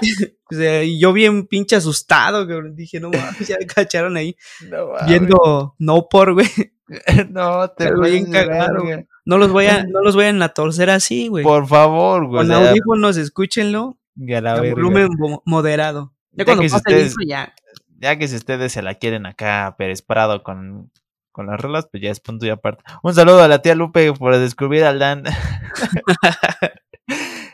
[0.52, 2.76] o sea, y yo bien pinche asustado, cabrón.
[2.76, 4.36] Dije, no mames, ya me cacharon ahí.
[4.70, 4.90] No.
[5.08, 6.48] Viendo no por, güey.
[7.30, 9.06] No, te pases bien cagado, verga.
[9.26, 11.44] No los voy a, no los vayan a torcer así, güey.
[11.44, 12.46] Por favor, güey.
[12.46, 13.98] Con o sea, audífonos, escúchenlo.
[14.16, 14.62] verga.
[14.62, 16.14] volumen mo- moderado.
[16.34, 17.54] Ya, Ya cuando pase el ustedes- intro, ya.
[18.00, 20.92] Ya que si ustedes se la quieren acá Pérez Prado con,
[21.32, 22.84] con las rolas, pues ya es punto y aparte.
[23.02, 25.24] Un saludo a la tía Lupe por descubrir al Dan.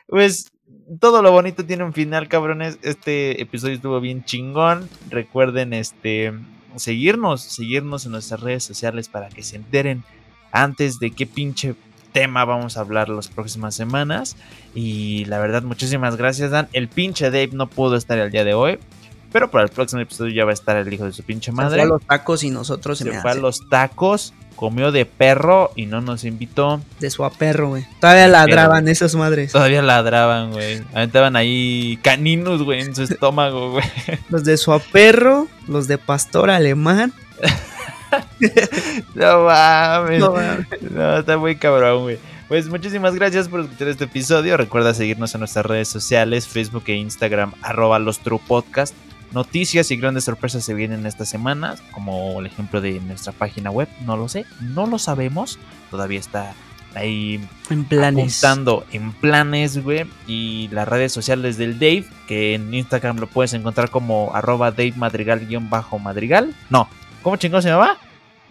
[0.08, 0.52] pues
[1.00, 2.80] todo lo bonito tiene un final, cabrones.
[2.82, 4.90] Este episodio estuvo bien chingón.
[5.10, 6.34] Recuerden este
[6.76, 10.04] seguirnos, seguirnos en nuestras redes sociales para que se enteren
[10.52, 11.76] antes de qué pinche
[12.12, 14.36] tema vamos a hablar las próximas semanas.
[14.74, 16.68] Y la verdad, muchísimas gracias, Dan.
[16.74, 18.80] El pinche Dave no pudo estar el día de hoy.
[19.32, 21.56] Pero para el próximo episodio ya va a estar el hijo de su pinche Se
[21.56, 21.82] fue madre.
[21.84, 25.72] a los tacos y nosotros se, Se me fue a los tacos, comió de perro
[25.76, 26.82] y no nos invitó.
[27.00, 27.86] de su aperro, güey.
[28.02, 29.52] Todavía ladraban esas madres.
[29.52, 30.82] Todavía ladraban, güey.
[30.96, 33.86] Aventaban ahí caninos, güey, en su estómago, güey.
[34.30, 37.14] Los de su aperro, los de pastor alemán.
[39.16, 40.20] No mames.
[40.20, 40.68] No, mames.
[40.92, 42.18] No, está muy cabrón, güey.
[42.48, 44.58] Pues muchísimas gracias por escuchar este episodio.
[44.58, 48.96] Recuerda seguirnos en nuestras redes sociales, Facebook e Instagram, arroba los True Podcast.
[49.32, 53.88] Noticias y grandes sorpresas se vienen estas semanas, como el ejemplo de nuestra página web.
[54.06, 55.60] No lo sé, no lo sabemos.
[55.92, 56.54] Todavía está
[56.96, 58.44] ahí en planes.
[58.44, 60.06] apuntando en planes, güey.
[60.28, 64.94] Y las redes sociales del Dave, que en Instagram lo puedes encontrar como arroba Dave
[64.96, 66.56] Madrigal-Madrigal.
[66.70, 66.88] No,
[67.22, 67.98] ¿cómo chingón se llama?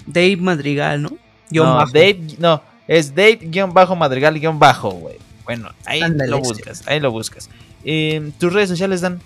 [0.07, 1.11] Dave Madrigal, ¿no?
[1.51, 1.93] Yo no, bajo.
[1.93, 5.17] Dave, no, es Dave-Madrigal-Bajo, güey.
[5.45, 7.49] Bueno, ahí lo buscas, ahí lo buscas.
[7.85, 9.21] Eh, Tus redes sociales dan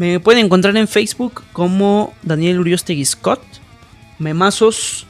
[0.00, 3.42] Me pueden encontrar en Facebook como Daniel Uriostegui Scott.
[4.18, 5.06] Memazos,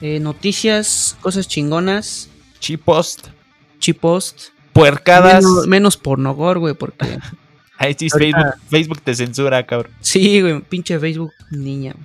[0.00, 2.28] eh, noticias, cosas chingonas,
[2.60, 3.30] Chipost,
[3.80, 4.50] chipost.
[4.72, 5.42] puercadas.
[5.42, 7.18] Menos, menos pornogor, güey, porque.
[7.78, 9.90] Ahí sí, Facebook, Facebook te censura, cabrón.
[10.00, 11.96] Sí, güey, pinche Facebook, niña.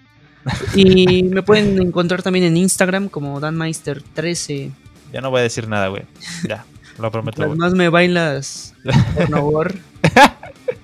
[0.74, 4.72] Y me pueden encontrar también en Instagram como DanMeister13.
[5.14, 6.02] Ya no voy a decir nada, güey.
[6.50, 6.66] Ya,
[6.98, 7.60] lo prometo, Las güey.
[7.60, 8.74] más me bailas
[9.16, 9.76] pornogor,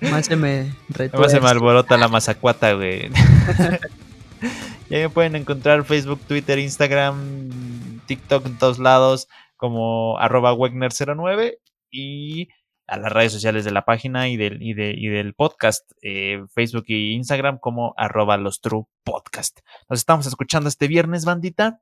[0.01, 3.09] más se me Además se me alborota la mazacuata, güey.
[4.89, 9.27] ya me pueden encontrar Facebook, Twitter, Instagram, TikTok en todos lados
[9.57, 11.57] como arroba Wegner09
[11.91, 12.47] y
[12.87, 16.43] a las redes sociales de la página y del, y de- y del podcast, eh,
[16.55, 19.59] Facebook y Instagram como arroba los True Podcast.
[19.89, 21.81] Nos estamos escuchando este viernes, bandita.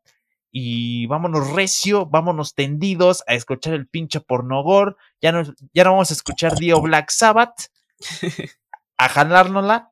[0.52, 4.98] Y vámonos recio, vámonos tendidos a escuchar el pinche pornogor.
[5.22, 5.44] Ya no,
[5.74, 7.68] ya no vamos a escuchar Dio Black Sabbath
[8.98, 9.92] a jalárnosla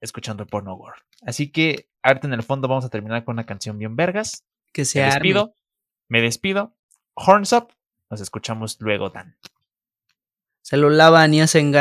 [0.00, 1.00] escuchando el porno gore.
[1.26, 4.44] Así que ahorita en el fondo vamos a terminar con una canción bien vergas.
[4.72, 5.14] que Me se arme.
[5.14, 5.54] despido.
[6.08, 6.74] Me despido.
[7.14, 7.68] Horns up.
[8.08, 9.36] Nos escuchamos luego, Dan.
[10.62, 11.70] Se lo lavan y hacen.
[11.72, 11.78] Lo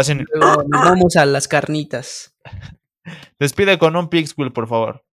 [0.00, 2.34] hacen- Luego nos vamos a las carnitas.
[3.38, 5.04] Despide con un pixel, por favor.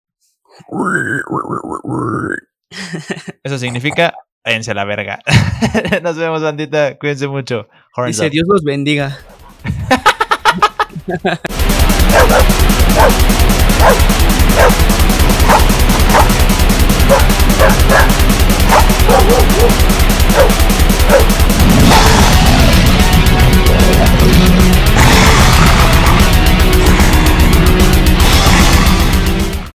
[3.43, 4.15] Eso significa
[4.45, 5.19] váyanse a la verga.
[6.03, 6.97] Nos vemos, bandita.
[6.97, 7.67] Cuídense mucho.
[7.95, 8.29] Horns Dice.
[8.29, 9.17] Dios los bendiga.